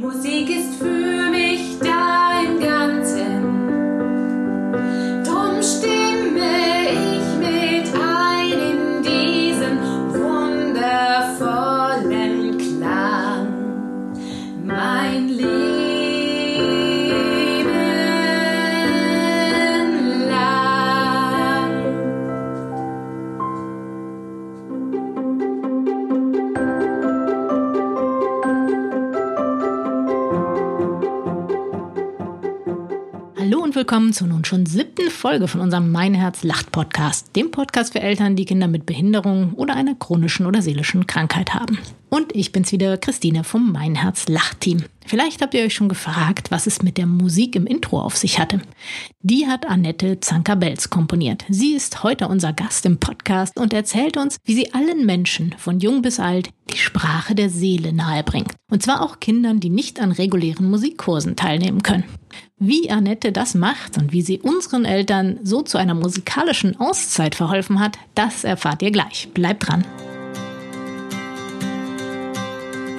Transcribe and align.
Musik 0.00 0.48
ist 0.48 0.76
für 0.76 1.29
willkommen 34.10 34.28
zur 34.28 34.36
nun 34.36 34.44
schon 34.44 34.66
siebten 34.66 35.08
Folge 35.08 35.46
von 35.46 35.60
unserem 35.60 35.92
Mein 35.92 36.14
Herz 36.14 36.42
lacht 36.42 36.72
Podcast, 36.72 37.36
dem 37.36 37.52
Podcast 37.52 37.92
für 37.92 38.00
Eltern, 38.00 38.34
die 38.34 38.44
Kinder 38.44 38.66
mit 38.66 38.84
Behinderung 38.84 39.52
oder 39.54 39.76
einer 39.76 39.94
chronischen 39.94 40.46
oder 40.46 40.62
seelischen 40.62 41.06
Krankheit 41.06 41.54
haben. 41.54 41.78
Und 42.10 42.34
ich 42.34 42.50
bin's 42.50 42.72
wieder, 42.72 42.98
Christine 42.98 43.44
vom 43.44 43.70
Mein 43.70 43.94
Herz 43.94 44.28
lacht 44.28 44.60
Team. 44.60 44.82
Vielleicht 45.06 45.42
habt 45.42 45.54
ihr 45.54 45.64
euch 45.64 45.74
schon 45.74 45.88
gefragt, 45.88 46.50
was 46.50 46.66
es 46.66 46.82
mit 46.82 46.98
der 46.98 47.06
Musik 47.06 47.54
im 47.54 47.66
Intro 47.66 48.00
auf 48.00 48.16
sich 48.16 48.40
hatte. 48.40 48.60
Die 49.22 49.46
hat 49.46 49.66
Annette 49.66 50.18
Zanker-Belz 50.18 50.90
komponiert. 50.90 51.44
Sie 51.48 51.72
ist 51.72 52.02
heute 52.02 52.26
unser 52.26 52.52
Gast 52.52 52.84
im 52.84 52.98
Podcast 52.98 53.58
und 53.58 53.72
erzählt 53.72 54.16
uns, 54.16 54.38
wie 54.44 54.54
sie 54.54 54.74
allen 54.74 55.06
Menschen, 55.06 55.54
von 55.56 55.78
jung 55.78 56.02
bis 56.02 56.18
alt, 56.18 56.50
die 56.72 56.78
Sprache 56.78 57.36
der 57.36 57.48
Seele 57.48 57.92
nahebringt. 57.92 58.54
Und 58.70 58.82
zwar 58.82 59.02
auch 59.02 59.20
Kindern, 59.20 59.60
die 59.60 59.70
nicht 59.70 60.00
an 60.00 60.10
regulären 60.10 60.68
Musikkursen 60.68 61.36
teilnehmen 61.36 61.82
können. 61.82 62.04
Wie 62.58 62.90
Annette 62.90 63.30
das 63.30 63.54
macht 63.54 63.98
und 63.98 64.12
wie 64.12 64.22
sie 64.22 64.40
unseren 64.40 64.84
Eltern 64.84 65.38
so 65.44 65.62
zu 65.62 65.78
einer 65.78 65.94
musikalischen 65.94 66.78
Auszeit 66.78 67.36
verholfen 67.36 67.78
hat, 67.78 67.98
das 68.16 68.42
erfahrt 68.42 68.82
ihr 68.82 68.90
gleich. 68.90 69.28
Bleibt 69.32 69.68
dran. 69.68 69.84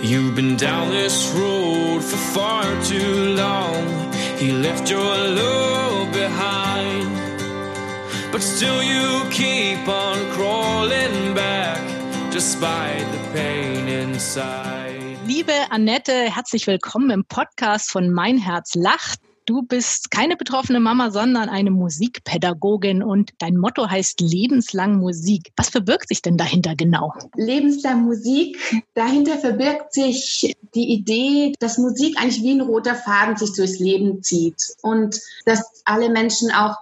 You've 0.04 0.36
been 0.36 0.58
down 0.58 0.90
this 0.90 1.32
road 1.36 2.04
for 2.04 2.18
far 2.18 2.64
too 2.84 3.36
long. 3.36 4.12
He 4.40 4.52
left 4.52 4.90
your 4.90 5.00
love 5.00 6.12
behind. 6.12 7.08
But 8.32 8.42
still, 8.42 8.82
you 8.82 9.30
keep 9.30 9.88
on 9.88 10.18
crawling 10.32 11.36
back 11.36 11.80
despite 12.32 13.06
the 13.12 13.20
pain 13.32 13.88
inside. 13.88 15.20
Liebe 15.28 15.54
Annette, 15.70 16.32
herzlich 16.32 16.66
willkommen 16.66 17.12
im 17.12 17.26
Podcast 17.26 17.92
von 17.92 18.10
Mein 18.10 18.40
Herz 18.40 18.74
lacht. 18.74 19.20
Du 19.52 19.64
bist 19.64 20.12
keine 20.12 20.38
betroffene 20.38 20.80
Mama, 20.80 21.12
sondern 21.12 21.50
eine 21.50 21.72
Musikpädagogin 21.72 23.04
und 23.04 23.32
dein 23.38 23.58
Motto 23.58 23.90
heißt 23.90 24.22
lebenslang 24.22 24.96
Musik. 24.96 25.52
Was 25.58 25.68
verbirgt 25.68 26.08
sich 26.08 26.22
denn 26.22 26.38
dahinter 26.38 26.78
genau? 26.78 27.14
lebenslang 27.36 28.04
Musik. 28.04 28.58
Dahinter 28.94 29.38
verbirgt 29.38 29.92
sich 29.92 30.56
die 30.74 30.94
Idee, 30.94 31.52
dass 31.60 31.78
Musik 31.78 32.18
eigentlich 32.18 32.42
wie 32.42 32.52
ein 32.52 32.62
roter 32.62 32.96
Faden 32.96 33.36
sich 33.36 33.52
durchs 33.54 33.78
Leben 33.78 34.24
zieht 34.24 34.74
und 34.84 35.20
dass 35.44 35.82
alle 35.84 36.10
Menschen 36.10 36.50
auch 36.54 36.78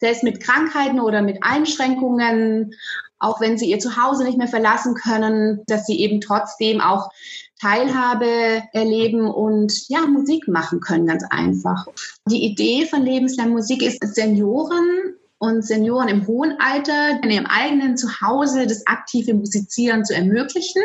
selbst 0.00 0.22
mit 0.22 0.42
Krankheiten 0.42 1.00
oder 1.00 1.20
mit 1.20 1.40
Einschränkungen, 1.42 2.72
auch 3.18 3.42
wenn 3.42 3.58
sie 3.58 3.68
ihr 3.68 3.78
Zuhause 3.78 4.24
nicht 4.24 4.38
mehr 4.38 4.48
verlassen 4.48 4.94
können, 4.94 5.64
dass 5.66 5.84
sie 5.84 6.00
eben 6.00 6.22
trotzdem 6.22 6.80
auch 6.80 7.10
Teilhabe 7.60 8.62
erleben 8.72 9.26
und 9.26 9.88
ja, 9.88 10.06
Musik 10.06 10.46
machen 10.48 10.80
können, 10.80 11.06
ganz 11.06 11.24
einfach. 11.30 11.86
Die 12.28 12.44
Idee 12.44 12.86
von 12.86 13.02
lebenslang 13.02 13.50
Musik 13.50 13.82
ist, 13.82 14.02
Senioren 14.14 15.14
und 15.38 15.64
Senioren 15.64 16.08
im 16.08 16.26
hohen 16.26 16.56
Alter 16.58 17.20
in 17.22 17.30
ihrem 17.30 17.46
eigenen 17.46 17.96
Zuhause 17.96 18.66
das 18.66 18.86
aktive 18.86 19.34
Musizieren 19.34 20.04
zu 20.04 20.14
ermöglichen. 20.14 20.82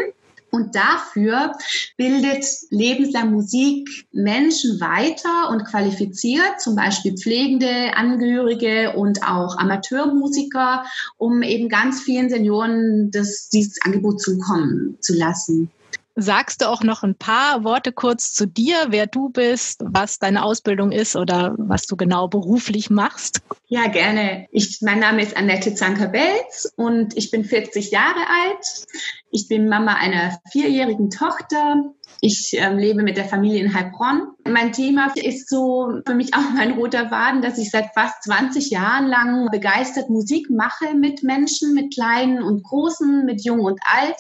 Und 0.53 0.75
dafür 0.75 1.53
bildet 1.96 2.46
lebenslang 2.72 3.31
Musik 3.31 4.06
Menschen 4.12 4.81
weiter 4.81 5.50
und 5.50 5.63
qualifiziert, 5.63 6.59
zum 6.59 6.75
Beispiel 6.75 7.16
pflegende 7.16 7.96
Angehörige 7.96 8.91
und 8.97 9.23
auch 9.23 9.57
Amateurmusiker, 9.57 10.84
um 11.17 11.41
eben 11.41 11.69
ganz 11.69 12.01
vielen 12.01 12.29
Senioren 12.29 13.12
das, 13.12 13.47
dieses 13.47 13.81
Angebot 13.81 14.19
zukommen 14.19 14.97
zu 15.00 15.13
lassen. 15.13 15.72
Sagst 16.16 16.61
du 16.61 16.69
auch 16.69 16.83
noch 16.83 17.03
ein 17.03 17.16
paar 17.16 17.63
Worte 17.63 17.94
kurz 17.94 18.33
zu 18.33 18.45
dir, 18.45 18.75
wer 18.89 19.07
du 19.07 19.29
bist, 19.29 19.81
was 19.83 20.19
deine 20.19 20.44
Ausbildung 20.44 20.91
ist 20.91 21.16
oder 21.16 21.55
was 21.57 21.88
du 21.88 21.95
genau 21.95 22.27
beruflich 22.27 22.89
machst? 22.89 23.41
Ja, 23.67 23.88
gerne. 23.88 24.47
Ich, 24.51 24.79
mein 24.81 24.99
Name 24.99 25.22
ist 25.22 25.38
Annette 25.38 25.73
Zanker-Belz 25.73 26.73
und 26.75 27.16
ich 27.16 27.31
bin 27.31 27.45
40 27.45 27.91
Jahre 27.91 28.19
alt. 28.27 28.85
Ich 29.31 29.47
bin 29.47 29.69
Mama 29.69 29.94
einer 29.94 30.38
vierjährigen 30.51 31.09
Tochter. 31.09 31.94
Ich 32.19 32.51
ähm, 32.53 32.78
lebe 32.78 33.01
mit 33.03 33.16
der 33.16 33.25
Familie 33.25 33.63
in 33.63 33.73
Heilbronn. 33.73 34.28
Mein 34.47 34.73
Thema 34.73 35.13
ist 35.16 35.49
so 35.49 36.01
für 36.05 36.13
mich 36.13 36.33
auch 36.33 36.51
mein 36.53 36.72
roter 36.73 37.09
Faden, 37.09 37.41
dass 37.41 37.57
ich 37.57 37.72
seit 37.72 37.93
fast 37.93 38.23
20 38.23 38.69
Jahren 38.69 39.07
lang 39.07 39.49
begeistert 39.49 40.09
Musik 40.09 40.49
mache 40.49 40.93
mit 40.93 41.23
Menschen, 41.23 41.73
mit 41.73 41.93
Kleinen 41.93 42.43
und 42.43 42.63
Großen, 42.63 43.25
mit 43.25 43.43
Jung 43.45 43.61
und 43.61 43.79
Alt. 43.85 44.17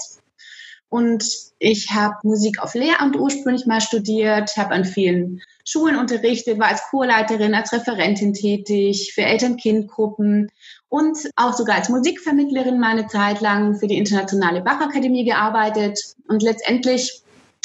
Und 0.91 1.23
ich 1.57 1.91
habe 1.91 2.17
Musik 2.23 2.61
auf 2.61 2.73
Lehramt 2.75 3.15
ursprünglich 3.15 3.65
mal 3.65 3.79
studiert, 3.79 4.57
habe 4.57 4.71
an 4.71 4.83
vielen 4.83 5.41
Schulen 5.65 5.95
unterrichtet, 5.95 6.59
war 6.59 6.67
als 6.67 6.83
Chorleiterin, 6.89 7.55
als 7.55 7.71
Referentin 7.71 8.33
tätig 8.33 9.13
für 9.15 9.21
Eltern-Kind-Gruppen 9.21 10.49
und 10.89 11.17
auch 11.37 11.53
sogar 11.53 11.77
als 11.77 11.87
Musikvermittlerin 11.87 12.77
mal 12.77 12.89
eine 12.89 13.07
Zeit 13.07 13.39
lang 13.39 13.79
für 13.79 13.87
die 13.87 13.97
Internationale 13.97 14.59
Bachakademie 14.59 15.23
gearbeitet. 15.23 15.97
Und 16.27 16.43
letztendlich 16.43 17.21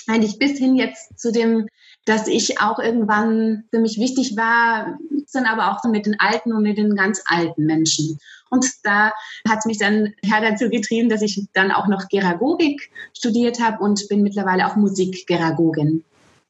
eigentlich 0.06 0.38
bis 0.38 0.56
hin 0.56 0.76
jetzt 0.76 1.19
zu 1.19 1.32
dem, 1.32 1.66
dass 2.06 2.28
ich 2.28 2.61
auch 2.61 2.78
irgendwann 2.78 3.65
für 3.71 3.81
mich 3.81 3.99
wichtig 3.99 4.37
war, 4.37 4.99
dann 5.37 5.44
aber 5.44 5.71
auch 5.71 5.83
so 5.83 5.91
mit 5.91 6.06
den 6.06 6.19
alten 6.19 6.53
und 6.53 6.62
mit 6.62 6.78
den 6.78 6.94
ganz 6.97 7.22
alten 7.27 7.67
Menschen. 7.67 8.19
Und 8.49 8.65
da 8.84 9.12
hat 9.49 9.59
es 9.59 9.67
mich 9.67 9.78
dann 9.78 10.15
ja, 10.22 10.41
dazu 10.41 10.71
getrieben, 10.71 11.09
dass 11.09 11.22
ich 11.22 11.47
dann 11.53 11.71
auch 11.71 11.89
noch 11.89 12.09
Geragogik 12.09 12.91
studiert 13.12 13.61
habe 13.61 13.83
und 13.83 14.09
bin 14.09 14.22
mittlerweile 14.22 14.67
auch 14.67 14.77
Musikgeragogin. 14.77 16.05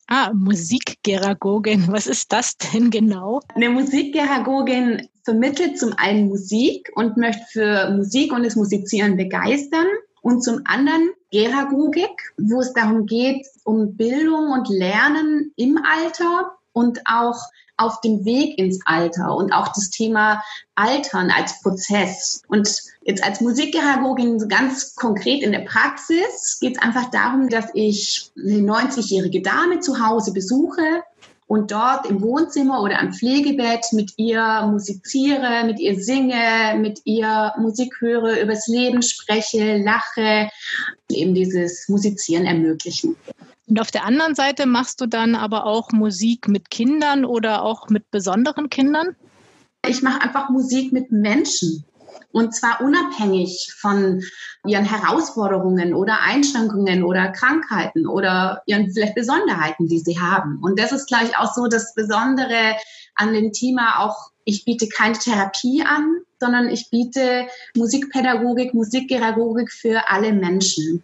Ah, 0.08 0.30
Musikgeragogin. 0.32 1.88
Was 1.88 2.06
ist 2.06 2.32
das 2.32 2.56
denn 2.58 2.90
genau? 2.90 3.40
Eine 3.54 3.70
Musikgeragogin 3.70 5.08
vermittelt 5.24 5.78
zum 5.78 5.94
einen 5.96 6.28
Musik 6.28 6.92
und 6.94 7.16
möchte 7.16 7.42
für 7.50 7.90
Musik 7.90 8.32
und 8.32 8.44
das 8.44 8.54
Musizieren 8.54 9.16
begeistern. 9.16 9.86
Und 10.22 10.42
zum 10.42 10.60
anderen 10.64 11.10
Geragogik, 11.30 12.32
wo 12.38 12.60
es 12.60 12.72
darum 12.72 13.06
geht, 13.06 13.46
um 13.64 13.96
Bildung 13.96 14.52
und 14.52 14.68
Lernen 14.68 15.52
im 15.56 15.78
Alter 15.78 16.52
und 16.72 17.00
auch 17.06 17.38
auf 17.78 18.00
dem 18.00 18.24
Weg 18.24 18.58
ins 18.58 18.80
Alter 18.86 19.34
und 19.36 19.52
auch 19.52 19.68
das 19.68 19.90
Thema 19.90 20.42
Altern 20.74 21.30
als 21.30 21.60
Prozess. 21.62 22.42
Und 22.48 22.68
jetzt 23.04 23.22
als 23.22 23.40
Musikgeragogin 23.40 24.48
ganz 24.48 24.94
konkret 24.94 25.42
in 25.42 25.52
der 25.52 25.60
Praxis 25.60 26.58
geht 26.60 26.76
es 26.76 26.82
einfach 26.82 27.10
darum, 27.10 27.48
dass 27.48 27.66
ich 27.74 28.30
eine 28.36 28.60
90-jährige 28.60 29.42
Dame 29.42 29.80
zu 29.80 30.06
Hause 30.06 30.32
besuche 30.32 31.02
und 31.46 31.70
dort 31.70 32.06
im 32.06 32.20
Wohnzimmer 32.22 32.82
oder 32.82 32.98
am 32.98 33.12
Pflegebett 33.12 33.86
mit 33.92 34.12
ihr 34.16 34.68
musiziere, 34.70 35.64
mit 35.64 35.78
ihr 35.78 35.98
singe, 36.00 36.76
mit 36.78 37.00
ihr 37.04 37.52
Musik 37.58 37.94
höre, 38.00 38.40
übers 38.40 38.66
Leben 38.66 39.02
spreche, 39.02 39.78
lache, 39.78 40.50
eben 41.08 41.34
dieses 41.34 41.88
Musizieren 41.88 42.46
ermöglichen. 42.46 43.16
Und 43.68 43.80
auf 43.80 43.90
der 43.90 44.04
anderen 44.04 44.34
Seite 44.34 44.66
machst 44.66 45.00
du 45.00 45.06
dann 45.06 45.34
aber 45.34 45.66
auch 45.66 45.90
Musik 45.92 46.48
mit 46.48 46.70
Kindern 46.70 47.24
oder 47.24 47.62
auch 47.62 47.88
mit 47.88 48.10
besonderen 48.10 48.70
Kindern? 48.70 49.16
Ich 49.86 50.02
mache 50.02 50.22
einfach 50.22 50.50
Musik 50.50 50.92
mit 50.92 51.10
Menschen. 51.12 51.84
Und 52.32 52.54
zwar 52.54 52.80
unabhängig 52.80 53.72
von 53.78 54.22
ihren 54.66 54.84
Herausforderungen 54.84 55.94
oder 55.94 56.20
Einschränkungen 56.22 57.02
oder 57.02 57.28
Krankheiten 57.28 58.06
oder 58.06 58.62
ihren 58.66 58.90
vielleicht 58.90 59.14
Besonderheiten, 59.14 59.88
die 59.88 60.00
sie 60.00 60.20
haben. 60.20 60.58
Und 60.60 60.78
das 60.78 60.92
ist 60.92 61.06
gleich 61.06 61.38
auch 61.38 61.54
so 61.54 61.66
das 61.66 61.94
Besondere 61.94 62.76
an 63.14 63.32
dem 63.32 63.52
Thema 63.52 64.00
auch, 64.00 64.30
ich 64.44 64.64
biete 64.64 64.88
keine 64.88 65.18
Therapie 65.18 65.82
an, 65.82 66.20
sondern 66.38 66.68
ich 66.68 66.90
biete 66.90 67.46
Musikpädagogik, 67.74 68.74
Musikgeragogik 68.74 69.72
für 69.72 70.08
alle 70.08 70.32
Menschen. 70.32 71.02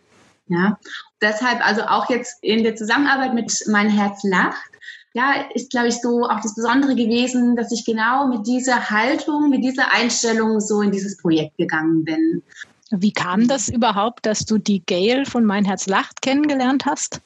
Ja, 0.48 0.78
deshalb 1.20 1.64
also 1.66 1.82
auch 1.82 2.10
jetzt 2.10 2.42
in 2.42 2.62
der 2.62 2.76
Zusammenarbeit 2.76 3.32
mit 3.32 3.52
Mein 3.68 3.88
Herz 3.88 4.22
lacht, 4.22 4.71
ja, 5.14 5.34
ist, 5.54 5.70
glaube 5.70 5.88
ich, 5.88 6.00
so 6.00 6.24
auch 6.24 6.40
das 6.40 6.54
Besondere 6.54 6.94
gewesen, 6.94 7.56
dass 7.56 7.72
ich 7.72 7.84
genau 7.84 8.26
mit 8.28 8.46
dieser 8.46 8.90
Haltung, 8.90 9.50
mit 9.50 9.62
dieser 9.62 9.92
Einstellung 9.92 10.60
so 10.60 10.80
in 10.80 10.90
dieses 10.90 11.16
Projekt 11.18 11.56
gegangen 11.58 12.04
bin. 12.04 12.42
Wie 12.90 13.12
kam 13.12 13.48
das 13.48 13.68
überhaupt, 13.68 14.26
dass 14.26 14.44
du 14.44 14.58
die 14.58 14.82
Gail 14.84 15.24
von 15.24 15.44
Mein 15.44 15.64
Herz 15.64 15.86
lacht 15.86 16.22
kennengelernt 16.22 16.84
hast? 16.84 17.20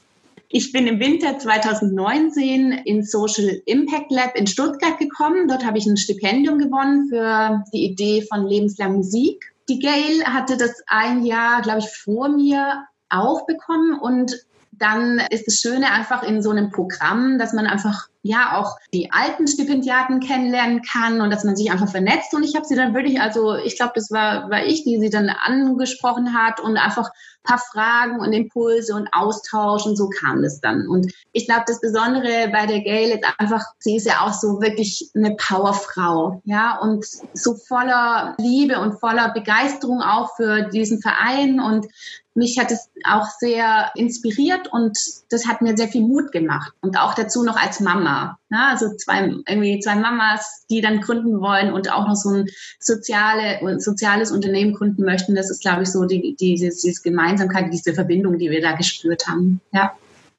Ich 0.49 0.71
bin 0.71 0.87
im 0.87 1.01
Winter 1.01 1.39
2019 1.39 2.73
ins 2.85 3.11
Social 3.11 3.61
Impact 3.67 4.13
Lab 4.13 4.37
in 4.37 4.47
Stuttgart 4.47 4.97
gekommen. 4.99 5.49
Dort 5.49 5.65
habe 5.65 5.79
ich 5.79 5.87
ein 5.87 5.97
Stipendium 5.97 6.59
gewonnen 6.59 7.09
für 7.09 7.65
die 7.73 7.85
Idee 7.85 8.23
von 8.23 8.47
lebenslang 8.47 8.95
Musik. 8.95 9.53
Die 9.69 9.81
Gail 9.81 10.25
hatte 10.25 10.57
das 10.57 10.83
ein 10.87 11.25
Jahr, 11.25 11.63
glaube 11.63 11.81
ich, 11.81 11.89
vor 11.89 12.29
mir 12.29 12.85
auch 13.09 13.45
bekommen 13.47 13.99
und 13.99 14.47
dann 14.79 15.21
ist 15.31 15.47
das 15.47 15.57
Schöne 15.57 15.93
einfach 15.93 16.23
in 16.23 16.43
so 16.43 16.51
einem 16.51 16.71
Programm, 16.71 17.39
dass 17.39 17.53
man 17.53 17.67
einfach 17.67 18.09
ja 18.27 18.59
auch 18.59 18.77
die 18.93 19.13
alten 19.13 19.47
Stipendiaten 19.47 20.21
kennenlernen 20.21 20.83
kann 20.83 21.21
und 21.21 21.31
dass 21.31 21.45
man 21.45 21.57
sich 21.57 21.71
einfach 21.71 21.89
vernetzt. 21.89 22.35
Und 22.35 22.43
ich 22.43 22.55
habe 22.55 22.67
sie 22.67 22.77
dann 22.77 22.95
wirklich, 22.95 23.21
also 23.21 23.55
ich 23.55 23.77
glaube, 23.77 23.93
das 23.95 24.11
war, 24.11 24.51
war 24.51 24.65
ich, 24.65 24.85
die 24.85 24.99
sie 24.99 25.11
dann 25.11 25.29
angesprochen 25.29 26.35
hat 26.35 26.61
und 26.61 26.77
einfach 26.77 27.11
paar 27.47 27.59
Fragen 27.59 28.21
und 28.21 28.33
Impulse 28.33 28.95
und 28.95 29.09
Austausch 29.13 29.87
und 29.87 29.97
so 29.97 30.09
kam 30.09 30.43
das 30.43 30.61
dann. 30.61 30.87
Und 30.89 31.13
ich 31.33 31.47
glaube, 31.47 31.65
das 31.67 31.81
Besondere 31.81 32.49
bei 32.53 32.67
der 32.67 32.81
Gail 32.81 33.11
ist 33.11 33.25
einfach, 33.39 33.65
sie 33.79 33.97
ist 33.97 34.07
ja 34.07 34.21
auch 34.21 34.33
so 34.33 34.61
wirklich 34.61 35.11
eine 35.15 35.35
Powerfrau, 35.37 36.43
ja, 36.45 36.79
und 36.79 37.07
so 37.33 37.55
voller 37.55 38.35
Liebe 38.39 38.79
und 38.81 39.01
voller 39.01 39.33
Begeisterung 39.33 40.03
auch 40.03 40.35
für 40.37 40.63
diesen 40.63 41.01
Verein 41.01 41.61
und 41.61 41.87
mich 42.35 42.59
hat 42.59 42.71
es 42.71 42.91
auch 43.05 43.27
sehr 43.39 43.91
inspiriert 43.95 44.71
und 44.71 44.99
das 45.31 45.47
hat 45.47 45.63
mir 45.63 45.75
sehr 45.77 45.89
viel 45.89 46.03
Mut 46.03 46.33
gemacht. 46.33 46.73
Und 46.83 46.99
auch 46.99 47.15
dazu 47.15 47.43
noch 47.43 47.57
als 47.57 47.81
Mama. 47.81 48.16
Ja, 48.51 48.69
also 48.71 48.95
zwei, 48.97 49.33
irgendwie 49.49 49.81
zwei 49.81 49.97
Mamas, 49.97 50.65
die 50.71 50.81
dann 50.81 51.01
gründen 51.01 51.41
wollen 51.41 51.73
und 51.73 51.91
auch 51.93 52.07
noch 52.07 52.15
so 52.15 52.31
ein 52.31 52.47
soziale, 52.81 53.81
soziales 53.81 54.31
Unternehmen 54.31 54.75
gründen 54.75 55.05
möchten. 55.05 55.35
Das 55.35 55.51
ist, 55.51 55.63
glaube 55.63 55.83
ich, 55.83 55.91
so 55.91 56.05
die, 56.05 56.37
die, 56.39 56.55
diese 56.55 57.03
Gemeinsamkeit, 57.03 57.73
diese 57.73 57.95
Verbindung, 57.95 58.39
die 58.39 58.51
wir 58.51 58.61
da 58.61 58.73
gespürt 58.73 59.27
haben. 59.27 59.61
Ja. 59.73 59.93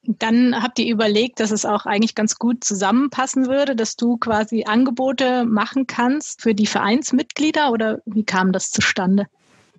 Dann 0.04 0.62
habt 0.62 0.78
ihr 0.78 0.90
überlegt, 0.90 1.38
dass 1.40 1.50
es 1.50 1.66
auch 1.66 1.84
eigentlich 1.84 2.14
ganz 2.14 2.36
gut 2.36 2.64
zusammenpassen 2.64 3.46
würde, 3.46 3.76
dass 3.76 3.96
du 3.96 4.16
quasi 4.16 4.64
Angebote 4.64 5.44
machen 5.44 5.86
kannst 5.86 6.40
für 6.40 6.54
die 6.54 6.66
Vereinsmitglieder 6.66 7.72
oder 7.72 8.00
wie 8.06 8.24
kam 8.24 8.52
das 8.52 8.70
zustande? 8.70 9.26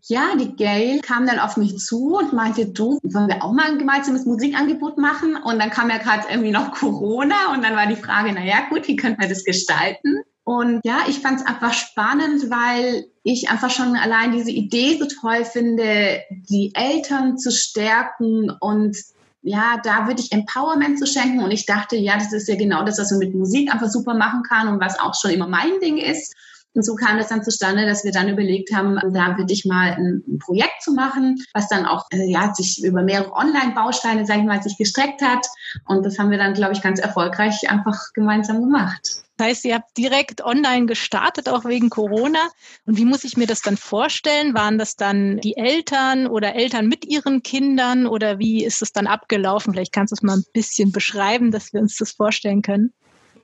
Ja, 0.07 0.35
die 0.35 0.55
Gail 0.55 0.99
kam 1.01 1.25
dann 1.27 1.39
auf 1.39 1.57
mich 1.57 1.77
zu 1.77 2.17
und 2.17 2.33
meinte, 2.33 2.67
du, 2.67 2.99
wollen 3.03 3.27
wir 3.27 3.43
auch 3.43 3.51
mal 3.51 3.65
ein 3.65 3.79
gemeinsames 3.79 4.25
Musikangebot 4.25 4.97
machen? 4.97 5.35
Und 5.35 5.59
dann 5.59 5.69
kam 5.69 5.89
ja 5.89 5.97
gerade 5.97 6.23
irgendwie 6.29 6.51
noch 6.51 6.71
Corona 6.71 7.53
und 7.53 7.63
dann 7.63 7.75
war 7.75 7.87
die 7.87 7.95
Frage, 7.95 8.31
na 8.33 8.43
ja, 8.43 8.69
gut, 8.69 8.87
wie 8.87 8.95
könnte 8.95 9.19
man 9.19 9.29
das 9.29 9.43
gestalten? 9.43 10.19
Und 10.43 10.81
ja, 10.83 11.01
ich 11.07 11.19
fand 11.19 11.41
es 11.41 11.45
einfach 11.45 11.73
spannend, 11.73 12.49
weil 12.49 13.05
ich 13.23 13.49
einfach 13.49 13.69
schon 13.69 13.95
allein 13.95 14.31
diese 14.31 14.49
Idee 14.49 14.97
so 14.97 15.05
toll 15.05 15.45
finde, 15.45 16.21
die 16.31 16.71
Eltern 16.73 17.37
zu 17.37 17.51
stärken 17.51 18.49
und 18.59 18.97
ja, 19.41 19.79
da 19.83 20.07
würde 20.07 20.21
ich 20.21 20.31
Empowerment 20.31 20.99
zu 20.99 21.05
schenken. 21.05 21.43
Und 21.43 21.51
ich 21.51 21.65
dachte, 21.65 21.95
ja, 21.95 22.15
das 22.15 22.33
ist 22.33 22.47
ja 22.47 22.55
genau 22.55 22.83
das, 22.83 22.99
was 22.99 23.11
man 23.11 23.19
mit 23.19 23.35
Musik 23.35 23.73
einfach 23.73 23.89
super 23.89 24.13
machen 24.13 24.43
kann 24.43 24.67
und 24.67 24.81
was 24.81 24.99
auch 24.99 25.15
schon 25.15 25.31
immer 25.31 25.47
mein 25.47 25.79
Ding 25.81 25.97
ist. 25.97 26.35
Und 26.75 26.85
so 26.85 26.95
kam 26.95 27.17
das 27.17 27.29
dann 27.29 27.43
zustande, 27.43 27.85
dass 27.85 28.03
wir 28.03 28.11
dann 28.11 28.29
überlegt 28.29 28.73
haben, 28.73 28.99
da 29.13 29.37
würde 29.37 29.51
ich 29.51 29.65
mal 29.65 29.93
ein, 29.93 30.23
ein 30.27 30.39
Projekt 30.39 30.81
zu 30.81 30.93
machen, 30.93 31.43
was 31.53 31.67
dann 31.67 31.85
auch 31.85 32.05
äh, 32.11 32.29
ja, 32.29 32.53
sich 32.53 32.83
über 32.83 33.01
mehrere 33.01 33.33
Online-Bausteine, 33.33 34.25
sag 34.25 34.37
ich 34.37 34.43
mal, 34.43 34.61
sich 34.61 34.77
gestreckt 34.77 35.21
hat. 35.21 35.47
Und 35.87 36.05
das 36.05 36.19
haben 36.19 36.29
wir 36.29 36.37
dann, 36.37 36.53
glaube 36.53 36.73
ich, 36.73 36.81
ganz 36.81 36.99
erfolgreich 36.99 37.69
einfach 37.69 38.13
gemeinsam 38.13 38.61
gemacht. 38.61 39.23
Das 39.39 39.47
heißt, 39.47 39.65
ihr 39.65 39.75
habt 39.75 39.97
direkt 39.97 40.43
online 40.43 40.85
gestartet, 40.85 41.47
auch 41.47 41.63
wegen 41.63 41.89
Corona. 41.89 42.49
Und 42.85 42.97
wie 42.97 43.05
muss 43.05 43.23
ich 43.23 43.37
mir 43.37 43.47
das 43.47 43.61
dann 43.61 43.77
vorstellen? 43.77 44.53
Waren 44.53 44.77
das 44.77 44.97
dann 44.97 45.37
die 45.37 45.55
Eltern 45.55 46.27
oder 46.27 46.55
Eltern 46.55 46.87
mit 46.87 47.05
ihren 47.05 47.41
Kindern 47.41 48.05
oder 48.05 48.37
wie 48.37 48.65
ist 48.65 48.81
es 48.81 48.91
dann 48.91 49.07
abgelaufen? 49.07 49.73
Vielleicht 49.73 49.93
kannst 49.93 50.11
du 50.11 50.15
es 50.15 50.23
mal 50.23 50.37
ein 50.37 50.45
bisschen 50.53 50.91
beschreiben, 50.91 51.51
dass 51.51 51.71
wir 51.71 51.79
uns 51.79 51.95
das 51.95 52.11
vorstellen 52.11 52.61
können. 52.61 52.93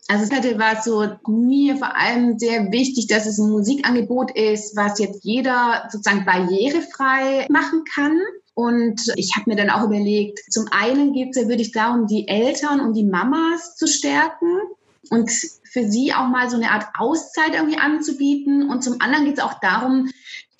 Also 0.07 0.23
es 0.25 0.59
war 0.59 0.81
so 0.83 1.31
mir 1.31 1.77
vor 1.77 1.95
allem 1.95 2.37
sehr 2.37 2.71
wichtig, 2.71 3.07
dass 3.07 3.25
es 3.25 3.39
ein 3.39 3.49
Musikangebot 3.49 4.37
ist, 4.37 4.75
was 4.75 4.99
jetzt 4.99 5.23
jeder 5.23 5.89
sozusagen 5.91 6.25
barrierefrei 6.25 7.47
machen 7.49 7.83
kann. 7.93 8.19
Und 8.53 9.01
ich 9.15 9.35
habe 9.35 9.49
mir 9.49 9.55
dann 9.55 9.71
auch 9.71 9.83
überlegt, 9.83 10.39
zum 10.49 10.67
einen 10.71 11.11
geht 11.13 11.35
es, 11.35 11.47
würde 11.47 11.61
ich 11.61 11.71
darum, 11.71 12.07
die 12.07 12.27
Eltern 12.27 12.79
und 12.79 12.93
die 12.93 13.03
Mamas 13.03 13.75
zu 13.75 13.87
stärken 13.87 14.61
und 15.09 15.29
für 15.29 15.83
sie 15.89 16.13
auch 16.13 16.27
mal 16.27 16.49
so 16.49 16.55
eine 16.55 16.71
Art 16.71 16.85
Auszeit 16.97 17.53
irgendwie 17.53 17.77
anzubieten. 17.77 18.69
Und 18.69 18.83
zum 18.83 19.01
anderen 19.01 19.25
geht 19.25 19.39
es 19.39 19.43
auch 19.43 19.59
darum, 19.59 20.09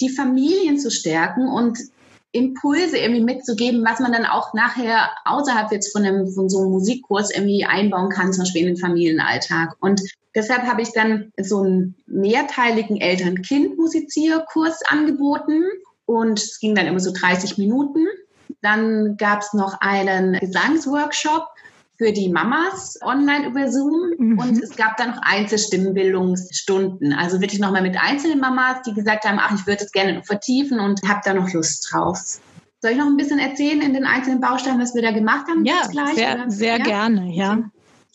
die 0.02 0.10
Familien 0.10 0.78
zu 0.78 0.92
stärken 0.92 1.48
und 1.48 1.80
Impulse 2.36 2.98
irgendwie 2.98 3.24
mitzugeben, 3.24 3.84
was 3.86 4.00
man 4.00 4.12
dann 4.12 4.26
auch 4.26 4.54
nachher 4.54 5.10
außerhalb 5.24 5.72
jetzt 5.72 5.92
von, 5.92 6.06
einem, 6.06 6.28
von 6.28 6.50
so 6.50 6.62
einem 6.62 6.72
Musikkurs 6.72 7.32
irgendwie 7.32 7.66
einbauen 7.66 8.10
kann, 8.10 8.34
zum 8.34 8.44
Beispiel 8.44 8.62
in 8.62 8.68
den 8.68 8.78
Familienalltag. 8.78 9.76
Und 9.80 10.02
deshalb 10.36 10.64
habe 10.64 10.82
ich 10.82 10.92
dann 10.92 11.32
so 11.42 11.62
einen 11.62 11.96
mehrteiligen 12.08 13.00
Eltern-Kind-Musizierkurs 13.00 14.82
angeboten 14.88 15.64
und 16.06 16.40
es 16.40 16.60
ging 16.60 16.76
dann 16.76 16.88
immer 16.88 17.00
so 17.00 17.12
30 17.12 17.58
Minuten. 17.58 18.06
Dann 18.62 19.18
gab 19.18 19.42
es 19.42 19.54
noch 19.54 19.80
einen 19.80 20.34
Gesangsworkshop 20.40 21.48
für 21.98 22.12
die 22.12 22.30
Mamas 22.30 23.00
online 23.02 23.48
über 23.48 23.72
Zoom 23.72 24.14
mhm. 24.18 24.40
und 24.40 24.62
es 24.62 24.76
gab 24.76 24.98
dann 24.98 25.12
noch 25.12 25.22
Einzelstimmenbildungsstunden. 25.22 27.14
Also 27.14 27.42
wirklich 27.42 27.60
nochmal 27.60 27.82
mit 27.82 27.98
einzelnen 27.98 28.40
Mamas, 28.40 28.82
die 28.86 28.94
gesagt 28.94 29.26
haben, 29.26 29.40
ach, 29.40 29.54
ich 29.56 29.66
würde 29.66 29.84
es 29.84 29.92
gerne 29.92 30.14
noch 30.14 30.26
vertiefen 30.26 30.80
und 30.80 31.02
habe 31.08 31.22
da 31.24 31.34
noch 31.34 31.52
Lust 31.54 31.90
drauf. 31.92 32.40
Soll 32.82 32.92
ich 32.92 32.98
noch 32.98 33.08
ein 33.08 33.18
bisschen 33.18 33.40
erzählen 33.40 33.82
in 33.82 33.94
den 33.94 34.06
einzelnen 34.06 34.42
Bausteinen, 34.42 34.82
was 34.82 34.94
wir 34.94 35.02
da 35.02 35.12
gemacht 35.12 35.48
haben? 35.48 35.66
Ja, 35.66 35.88
gleich, 35.90 36.16
sehr, 36.16 36.46
sehr 36.48 36.78
ja? 36.78 36.84
gerne, 36.84 37.34
ja. 37.34 37.64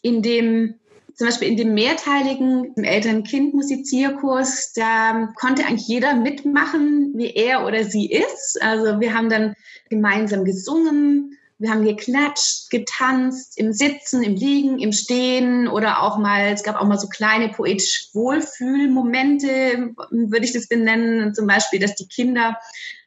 In 0.02 0.22
dem 0.22 0.74
zum 1.20 1.26
Beispiel 1.26 1.48
in 1.48 1.56
dem 1.58 1.74
mehrteiligen 1.74 2.74
Eltern-Kind-Musizierkurs, 2.76 4.72
da 4.72 5.28
konnte 5.34 5.66
eigentlich 5.66 5.86
jeder 5.86 6.14
mitmachen, 6.14 7.12
wie 7.14 7.34
er 7.34 7.66
oder 7.66 7.84
sie 7.84 8.10
ist. 8.10 8.58
Also 8.62 9.00
wir 9.00 9.12
haben 9.12 9.28
dann 9.28 9.54
gemeinsam 9.90 10.46
gesungen, 10.46 11.36
wir 11.60 11.70
haben 11.70 11.84
geklatscht, 11.84 12.70
getanzt, 12.70 13.58
im 13.58 13.74
Sitzen, 13.74 14.22
im 14.22 14.34
Liegen, 14.34 14.78
im 14.78 14.92
Stehen 14.92 15.68
oder 15.68 16.02
auch 16.02 16.16
mal, 16.16 16.52
es 16.52 16.62
gab 16.62 16.80
auch 16.80 16.86
mal 16.86 16.98
so 16.98 17.06
kleine 17.06 17.50
poetisch 17.50 18.08
Wohlfühlmomente, 18.14 19.92
würde 20.10 20.46
ich 20.46 20.54
das 20.54 20.68
benennen. 20.68 21.34
Zum 21.34 21.46
Beispiel, 21.46 21.78
dass 21.78 21.96
die 21.96 22.08
Kinder 22.08 22.56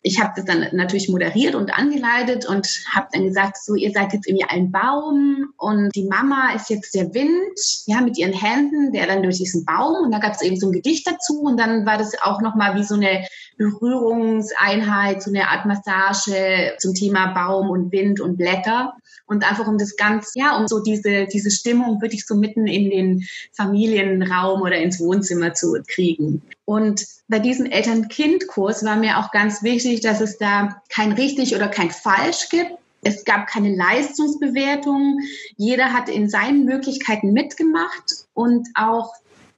ich 0.06 0.20
habe 0.20 0.34
das 0.36 0.44
dann 0.44 0.68
natürlich 0.74 1.08
moderiert 1.08 1.56
und 1.56 1.74
angeleitet 1.74 2.46
und 2.46 2.68
habe 2.94 3.08
dann 3.14 3.24
gesagt, 3.24 3.58
so 3.58 3.74
ihr 3.76 3.92
seid 3.92 4.12
jetzt 4.12 4.28
irgendwie 4.28 4.46
ein 4.48 4.70
Baum 4.70 5.54
und 5.58 5.96
die 5.96 6.04
Mama 6.04 6.54
ist 6.54 6.70
jetzt 6.70 6.94
der 6.94 7.14
Wind, 7.14 7.58
ja, 7.86 8.02
mit 8.02 8.18
ihren 8.18 8.34
Händen, 8.34 8.92
der 8.92 9.08
dann 9.08 9.24
durch 9.24 9.38
diesen 9.38 9.64
Baum 9.64 10.04
und 10.04 10.12
da 10.12 10.20
gab 10.20 10.34
es 10.34 10.42
eben 10.42 10.58
so 10.58 10.68
ein 10.68 10.74
Gedicht 10.74 11.08
dazu 11.08 11.42
und 11.42 11.58
dann 11.58 11.86
war 11.86 11.98
das 11.98 12.22
auch 12.22 12.42
nochmal 12.42 12.76
wie 12.76 12.84
so 12.84 12.96
eine 12.96 13.26
Berührungseinheit, 13.58 15.24
so 15.24 15.32
eine 15.32 15.48
Art 15.48 15.66
Massage 15.66 16.74
zum 16.80 16.94
Thema 16.94 17.34
Baum 17.34 17.70
und 17.70 17.92
Wind 17.94 18.20
und 18.20 18.38
Blätter 18.38 18.94
und 19.26 19.50
einfach 19.50 19.68
um 19.68 19.78
das 19.78 19.96
ganz, 19.96 20.34
ja, 20.36 20.58
um 20.58 20.68
so 20.68 20.82
diese, 20.82 21.28
diese 21.28 21.50
Stimmung 21.50 22.02
wirklich 22.02 22.26
so 22.26 22.36
mitten 22.36 22.68
in 22.68 22.90
den 22.90 23.28
Familienraum 23.56 24.62
oder 24.62 24.78
ins 24.78 25.00
Wohnzimmer 25.00 25.54
zu 25.54 25.78
kriegen. 25.88 26.42
Und 26.66 27.06
bei 27.28 27.40
diesem 27.40 27.66
Eltern-Kind-Kurs 27.66 28.86
war 28.86 28.96
mir 28.96 29.20
auch 29.20 29.32
ganz 29.32 29.64
wichtig, 29.64 30.02
dass 30.02 30.22
es 30.22 30.38
da 30.38 30.82
kein 30.90 31.12
richtig 31.12 31.56
oder 31.56 31.68
kein 31.68 31.92
falsch 31.92 32.50
gibt. 32.50 32.72
Es 33.04 33.26
gab 33.26 33.48
keine 33.48 33.76
Leistungsbewertung. 33.76 35.20
Jeder 35.58 35.92
hat 35.92 36.08
in 36.08 36.30
seinen 36.30 36.64
Möglichkeiten 36.64 37.34
mitgemacht 37.34 38.26
und 38.34 38.70
auch 38.76 39.14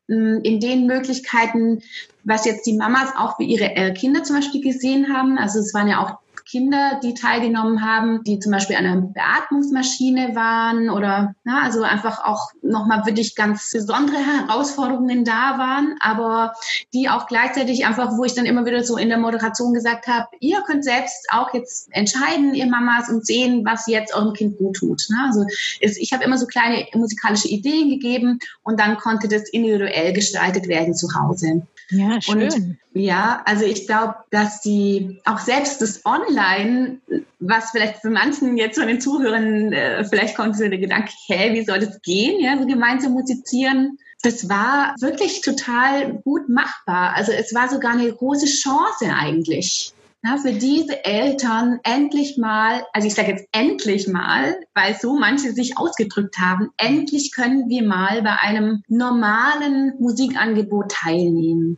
hm, 0.07 0.41
in 0.43 0.59
den 0.59 0.88
Möglichkeiten, 0.88 1.83
was 2.24 2.45
jetzt 2.45 2.65
die 2.65 2.74
Mamas 2.74 3.09
auch 3.15 3.38
für 3.38 3.43
ihre 3.43 3.75
äh, 3.75 3.93
Kinder 3.93 4.24
zum 4.24 4.38
Beispiel 4.38 4.62
gesehen 4.62 5.13
haben. 5.13 5.38
Also 5.38 5.59
es 5.59 5.74
waren 5.75 5.88
ja 5.88 6.03
auch 6.03 6.17
Kinder, 6.46 7.00
die 7.04 7.14
teilgenommen 7.14 7.84
haben, 7.84 8.24
die 8.24 8.40
zum 8.40 8.52
Beispiel 8.52 8.75
an 8.75 8.86
einer 8.86 9.02
Beatmungsmaschine 9.02 10.36
waren 10.36 10.90
oder 10.90 11.34
na, 11.44 11.64
also 11.64 11.82
einfach 11.82 12.24
auch 12.24 12.52
nochmal 12.62 13.06
wirklich 13.06 13.36
ganz 13.36 13.72
besondere 13.72 14.18
Herausforderungen 14.18 15.25
da 15.25 15.58
waren, 15.58 15.96
aber 16.00 16.54
die 16.94 17.10
auch 17.10 17.28
gleichzeitig 17.28 17.86
einfach, 17.86 18.18
wo 18.18 18.24
ich 18.24 18.36
dann 18.36 18.46
immer 18.46 18.66
wieder 18.66 18.84
so 18.84 18.98
in 18.98 19.10
der 19.10 19.18
Moderation 19.18 19.74
gesagt 19.74 20.08
habe, 20.08 20.28
ihr 20.40 20.62
könnt 20.62 20.84
selbst 20.84 21.28
auch 21.32 21.54
jetzt 21.54 21.88
entscheiden, 21.92 22.54
ihr 22.54 22.68
Mamas, 22.68 23.10
und 23.10 23.25
sehen, 23.25 23.66
was 23.66 23.88
jetzt 23.88 24.16
eurem 24.16 24.34
Kind 24.34 24.58
gut 24.58 24.75
tut. 24.78 25.04
Ne? 25.10 25.18
Also 25.25 25.46
ich 25.80 26.14
habe 26.14 26.24
immer 26.24 26.38
so 26.38 26.46
kleine 26.46 26.86
musikalische 26.94 27.48
Ideen 27.48 27.90
gegeben 27.90 28.40
und 28.64 28.80
dann 28.80 28.98
konnte 28.98 29.28
das 29.28 29.50
individuell 29.50 30.14
gestaltet 30.14 30.68
werden 30.68 30.94
zu 30.94 31.08
Hause. 31.16 31.66
Ja, 31.89 32.22
schön. 32.22 32.42
Und 32.42 32.77
ja, 32.94 33.42
also 33.46 33.65
ich 33.65 33.88
glaube, 33.88 34.15
dass 34.32 34.62
die 34.62 35.22
auch 35.25 35.39
selbst 35.39 35.82
das 35.82 36.06
Online, 36.06 37.00
was 37.39 37.72
vielleicht 37.72 37.98
für 37.98 38.10
manchen 38.10 38.58
jetzt 38.58 38.77
von 38.77 38.88
den 38.88 39.01
Zuhörern, 39.01 39.74
äh, 39.74 40.06
vielleicht 40.06 40.36
kommt 40.36 40.58
so 40.58 40.68
der 40.68 40.77
Gedanke, 40.77 41.12
hä, 41.27 41.54
wie 41.54 41.65
soll 41.65 41.80
das 41.80 42.01
gehen, 42.01 42.42
ja, 42.42 42.58
so 42.58 42.65
gemeinsam 42.65 43.13
musizieren. 43.13 43.98
Das 44.24 44.50
war 44.50 44.96
wirklich 45.00 45.42
total 45.42 46.13
gut 46.24 46.50
machbar. 46.50 47.13
Also 47.15 47.32
es 47.32 47.54
war 47.54 47.70
sogar 47.70 47.92
eine 47.92 48.12
große 48.12 48.48
Chance 48.48 49.13
eigentlich. 49.13 49.94
Ja, 50.25 50.38
für 50.38 50.53
diese 50.53 51.05
Eltern 51.05 51.79
endlich 51.84 52.38
mal, 52.38 52.84
also 52.94 53.08
ich 53.08 53.13
sage 53.13 53.32
jetzt 53.32 53.48
endlich 53.51 54.08
mal, 54.08 54.55
weil 54.74 54.96
so 54.96 55.17
manche 55.17 55.51
sich 55.51 55.77
ausgedrückt 55.77 56.39
haben, 56.39 56.70
endlich 56.77 57.32
können 57.32 57.70
wir 57.70 57.84
mal 57.84 58.24
bei 58.24 58.39
einem 58.41 58.84
normalen 58.88 59.94
Musikangebot 60.00 60.91
teilnehmen. 60.91 61.77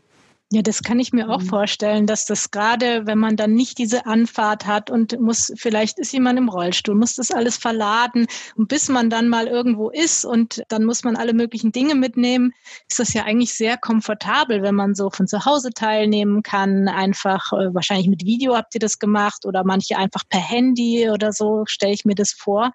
Ja, 0.50 0.62
das 0.62 0.82
kann 0.82 0.98
ich 0.98 1.12
mir 1.12 1.30
auch 1.30 1.42
mhm. 1.42 1.48
vorstellen, 1.48 2.06
dass 2.08 2.26
das 2.26 2.52
gerade, 2.52 3.06
wenn 3.06 3.18
man 3.18 3.36
dann 3.36 3.54
nicht 3.54 3.78
diese 3.78 4.06
Anfahrt 4.06 4.66
hat 4.66 4.90
und 4.90 5.20
muss, 5.20 5.52
vielleicht 5.58 6.00
ist 6.00 6.14
jemand 6.14 6.40
im 6.40 6.48
Rollstuhl, 6.48 6.96
muss 6.96 7.16
das 7.16 7.32
alles 7.32 7.58
verladen 7.58 8.28
und 8.56 8.70
bis 8.70 8.88
man 8.88 9.10
dann 9.10 9.28
mal 9.28 9.48
irgendwo 9.48 9.90
ist 9.90 10.24
und 10.24 10.64
dann 10.70 10.86
muss 10.86 11.04
man 11.04 11.18
alle 11.18 11.34
möglichen 11.34 11.74
Dinge 11.74 11.96
mitnehmen, 11.96 12.54
ist 12.88 12.98
das 12.98 13.14
ja 13.14 13.26
eigentlich 13.26 13.56
sehr 13.56 13.76
komfortabel, 13.76 14.62
wenn 14.62 14.76
man 14.76 14.96
so 14.96 15.10
von 15.10 15.28
zu 15.28 15.44
Hause 15.44 15.72
teilnehmen 15.72 16.44
kann, 16.44 16.88
einfach 16.88 17.52
äh, 17.52 17.74
wahrscheinlich 17.76 18.08
mit 18.08 18.24
Video 18.24 18.56
habt 18.56 18.74
ihr 18.74 18.80
das 18.80 19.00
gemacht 19.00 19.46
oder 19.46 19.66
manche 19.66 19.98
einfach 19.98 20.24
per 20.30 20.40
Handy 20.40 21.10
oder 21.10 21.34
so, 21.34 21.66
stelle 21.68 21.94
ich 21.94 22.06
mir 22.06 22.16
das 22.16 22.32
vor 22.32 22.72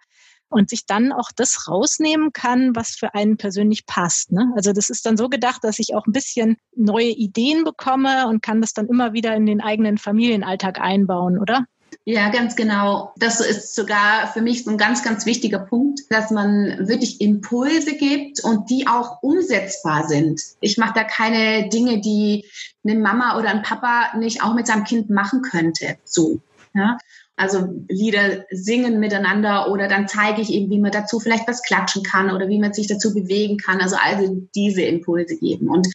und 0.52 0.70
sich 0.70 0.86
dann 0.86 1.12
auch 1.12 1.30
das 1.34 1.68
rausnehmen 1.68 2.32
kann, 2.32 2.76
was 2.76 2.90
für 2.90 3.14
einen 3.14 3.36
persönlich 3.36 3.86
passt. 3.86 4.32
Ne? 4.32 4.52
Also 4.54 4.72
das 4.72 4.90
ist 4.90 5.06
dann 5.06 5.16
so 5.16 5.28
gedacht, 5.28 5.64
dass 5.64 5.78
ich 5.78 5.94
auch 5.94 6.06
ein 6.06 6.12
bisschen 6.12 6.56
neue 6.76 7.10
Ideen 7.10 7.64
bekomme 7.64 8.28
und 8.28 8.42
kann 8.42 8.60
das 8.60 8.74
dann 8.74 8.86
immer 8.86 9.12
wieder 9.12 9.34
in 9.34 9.46
den 9.46 9.60
eigenen 9.60 9.98
Familienalltag 9.98 10.80
einbauen, 10.80 11.38
oder? 11.38 11.66
Ja, 12.04 12.30
ganz 12.30 12.56
genau. 12.56 13.12
Das 13.16 13.40
ist 13.40 13.74
sogar 13.74 14.32
für 14.32 14.42
mich 14.42 14.64
so 14.64 14.70
ein 14.70 14.78
ganz, 14.78 15.04
ganz 15.04 15.24
wichtiger 15.24 15.60
Punkt, 15.60 16.00
dass 16.10 16.30
man 16.30 16.88
wirklich 16.88 17.20
Impulse 17.20 17.96
gibt 17.96 18.42
und 18.42 18.70
die 18.70 18.86
auch 18.88 19.22
umsetzbar 19.22 20.08
sind. 20.08 20.40
Ich 20.60 20.78
mache 20.78 20.94
da 20.94 21.04
keine 21.04 21.68
Dinge, 21.68 22.00
die 22.00 22.44
eine 22.84 22.98
Mama 22.98 23.38
oder 23.38 23.50
ein 23.50 23.62
Papa 23.62 24.16
nicht 24.18 24.42
auch 24.42 24.54
mit 24.54 24.66
seinem 24.66 24.84
Kind 24.84 25.10
machen 25.10 25.42
könnte. 25.42 25.96
So. 26.04 26.40
Ja? 26.74 26.98
Also 27.36 27.68
Lieder 27.88 28.44
singen 28.50 29.00
miteinander 29.00 29.70
oder 29.70 29.88
dann 29.88 30.06
zeige 30.06 30.42
ich 30.42 30.52
eben, 30.52 30.70
wie 30.70 30.80
man 30.80 30.92
dazu 30.92 31.18
vielleicht 31.18 31.48
was 31.48 31.62
klatschen 31.62 32.02
kann 32.02 32.30
oder 32.30 32.48
wie 32.48 32.58
man 32.58 32.72
sich 32.72 32.86
dazu 32.86 33.14
bewegen 33.14 33.56
kann. 33.56 33.80
Also 33.80 33.96
also 34.00 34.46
diese 34.54 34.82
Impulse 34.82 35.36
geben. 35.36 35.68
Und 35.68 35.88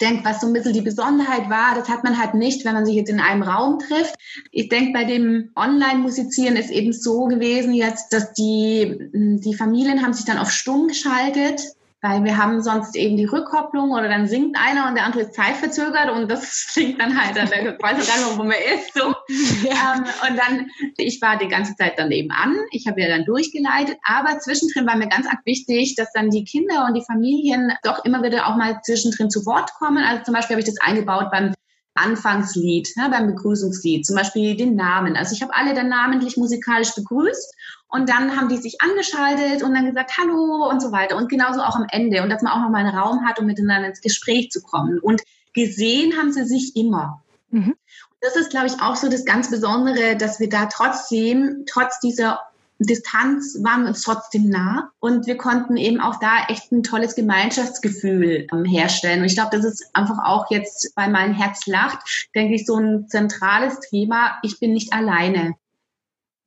denke, 0.00 0.24
was 0.24 0.40
so 0.40 0.46
ein 0.46 0.52
bisschen 0.52 0.72
die 0.72 0.80
Besonderheit 0.80 1.48
war, 1.50 1.74
das 1.74 1.88
hat 1.88 2.04
man 2.04 2.18
halt 2.18 2.34
nicht, 2.34 2.64
wenn 2.64 2.74
man 2.74 2.86
sich 2.86 2.96
jetzt 2.96 3.10
in 3.10 3.20
einem 3.20 3.42
Raum 3.42 3.78
trifft. 3.78 4.14
Ich 4.50 4.68
denke, 4.68 4.92
bei 4.92 5.04
dem 5.04 5.50
Online-Musizieren 5.56 6.56
ist 6.56 6.70
eben 6.70 6.92
so 6.92 7.26
gewesen 7.26 7.74
jetzt, 7.74 8.12
dass 8.12 8.32
die, 8.32 8.96
die 9.12 9.54
Familien 9.54 10.02
haben 10.02 10.12
sich 10.12 10.24
dann 10.24 10.38
auf 10.38 10.50
stumm 10.50 10.88
geschaltet 10.88 11.60
weil 12.04 12.22
wir 12.22 12.36
haben 12.36 12.62
sonst 12.62 12.96
eben 12.96 13.16
die 13.16 13.24
Rückkopplung 13.24 13.90
oder 13.92 14.10
dann 14.10 14.26
singt 14.26 14.58
einer 14.58 14.88
und 14.88 14.94
der 14.94 15.06
andere 15.06 15.22
ist 15.22 15.34
zeitverzögert 15.34 16.10
und 16.10 16.30
das 16.30 16.66
klingt 16.72 17.00
dann 17.00 17.18
halt, 17.18 17.34
dann 17.34 17.48
weiß 17.48 17.78
auch 17.80 17.80
gar 17.80 17.96
nicht 17.96 18.06
mehr, 18.06 18.36
wo 18.36 18.44
man 18.44 18.52
ist. 18.52 18.92
So. 18.94 19.14
Ja. 19.64 19.94
Ähm, 19.96 20.04
und 20.28 20.38
dann, 20.38 20.70
ich 20.98 21.22
war 21.22 21.38
die 21.38 21.48
ganze 21.48 21.74
Zeit 21.76 21.94
daneben 21.96 22.30
an, 22.30 22.54
ich 22.72 22.86
habe 22.86 23.00
ja 23.00 23.08
dann 23.08 23.24
durchgeleitet, 23.24 23.96
aber 24.02 24.38
zwischendrin 24.38 24.86
war 24.86 24.96
mir 24.96 25.08
ganz 25.08 25.26
wichtig, 25.46 25.94
dass 25.94 26.12
dann 26.12 26.28
die 26.28 26.44
Kinder 26.44 26.84
und 26.86 26.94
die 26.94 27.04
Familien 27.04 27.72
doch 27.82 28.04
immer 28.04 28.22
wieder 28.22 28.46
auch 28.46 28.56
mal 28.56 28.80
zwischendrin 28.82 29.30
zu 29.30 29.46
Wort 29.46 29.72
kommen. 29.78 30.04
Also 30.04 30.24
zum 30.24 30.34
Beispiel 30.34 30.56
habe 30.56 30.60
ich 30.60 30.66
das 30.66 30.80
eingebaut 30.82 31.30
beim 31.32 31.54
Anfangslied, 31.94 32.92
ne, 32.96 33.08
beim 33.10 33.28
Begrüßungslied, 33.28 34.04
zum 34.04 34.16
Beispiel 34.16 34.56
den 34.56 34.74
Namen. 34.74 35.16
Also 35.16 35.34
ich 35.34 35.42
habe 35.42 35.54
alle 35.54 35.74
dann 35.74 35.88
namentlich 35.88 36.36
musikalisch 36.36 36.94
begrüßt 36.94 37.54
und 37.88 38.08
dann 38.08 38.36
haben 38.36 38.48
die 38.48 38.56
sich 38.56 38.80
angeschaltet 38.80 39.62
und 39.62 39.74
dann 39.74 39.86
gesagt, 39.86 40.18
hallo 40.18 40.68
und 40.68 40.82
so 40.82 40.90
weiter. 40.90 41.16
Und 41.16 41.28
genauso 41.28 41.60
auch 41.60 41.76
am 41.76 41.86
Ende. 41.88 42.22
Und 42.22 42.30
dass 42.30 42.42
man 42.42 42.52
auch 42.52 42.60
noch 42.60 42.70
mal 42.70 42.84
einen 42.84 42.96
Raum 42.96 43.24
hat, 43.24 43.38
um 43.38 43.46
miteinander 43.46 43.88
ins 43.88 44.00
Gespräch 44.00 44.50
zu 44.50 44.62
kommen. 44.62 44.98
Und 44.98 45.22
gesehen 45.54 46.18
haben 46.18 46.32
sie 46.32 46.44
sich 46.44 46.74
immer. 46.74 47.22
Mhm. 47.50 47.76
Das 48.20 48.34
ist, 48.34 48.50
glaube 48.50 48.66
ich, 48.66 48.80
auch 48.82 48.96
so 48.96 49.08
das 49.08 49.24
ganz 49.24 49.50
Besondere, 49.50 50.16
dass 50.16 50.40
wir 50.40 50.48
da 50.48 50.66
trotzdem, 50.66 51.64
trotz 51.66 52.00
dieser 52.00 52.40
Distanz 52.78 53.58
waren 53.62 53.82
wir 53.82 53.88
uns 53.88 54.02
trotzdem 54.02 54.48
nah 54.48 54.90
und 54.98 55.26
wir 55.26 55.36
konnten 55.36 55.76
eben 55.76 56.00
auch 56.00 56.18
da 56.18 56.46
echt 56.48 56.72
ein 56.72 56.82
tolles 56.82 57.14
Gemeinschaftsgefühl 57.14 58.46
ähm, 58.52 58.64
herstellen. 58.64 59.20
Und 59.20 59.26
ich 59.26 59.34
glaube, 59.34 59.56
das 59.56 59.64
ist 59.64 59.90
einfach 59.94 60.18
auch 60.24 60.50
jetzt 60.50 60.92
bei 60.94 61.08
meinem 61.08 61.34
Herz 61.34 61.66
lacht, 61.66 62.28
denke 62.34 62.54
ich, 62.54 62.66
so 62.66 62.76
ein 62.76 63.08
zentrales 63.08 63.80
Thema. 63.80 64.38
Ich 64.42 64.58
bin 64.58 64.72
nicht 64.72 64.92
alleine. 64.92 65.54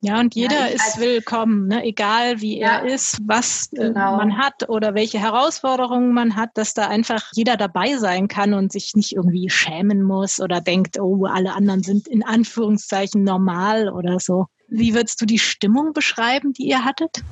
Ja, 0.00 0.20
und 0.20 0.36
jeder 0.36 0.60
ja, 0.60 0.66
ist 0.66 1.00
willkommen, 1.00 1.66
ne? 1.66 1.84
egal 1.84 2.40
wie 2.40 2.60
ja, 2.60 2.78
er 2.78 2.84
ist, 2.84 3.18
was 3.24 3.72
äh, 3.72 3.88
genau. 3.88 4.16
man 4.16 4.38
hat 4.38 4.68
oder 4.68 4.94
welche 4.94 5.18
Herausforderungen 5.18 6.12
man 6.12 6.36
hat, 6.36 6.50
dass 6.54 6.72
da 6.72 6.86
einfach 6.86 7.32
jeder 7.34 7.56
dabei 7.56 7.96
sein 7.96 8.28
kann 8.28 8.54
und 8.54 8.70
sich 8.70 8.94
nicht 8.94 9.16
irgendwie 9.16 9.50
schämen 9.50 10.04
muss 10.04 10.38
oder 10.38 10.60
denkt, 10.60 11.00
oh, 11.00 11.24
alle 11.24 11.52
anderen 11.52 11.82
sind 11.82 12.06
in 12.06 12.24
Anführungszeichen 12.24 13.24
normal 13.24 13.88
oder 13.88 14.20
so. 14.20 14.46
Wie 14.68 14.94
würdest 14.94 15.20
du 15.20 15.26
die 15.26 15.38
Stimmung 15.38 15.92
beschreiben, 15.92 16.52
die 16.52 16.68
ihr 16.68 16.84
hattet? 16.84 17.22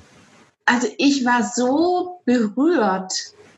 Also 0.64 0.88
ich 0.98 1.24
war 1.24 1.44
so 1.44 2.20
berührt 2.24 3.12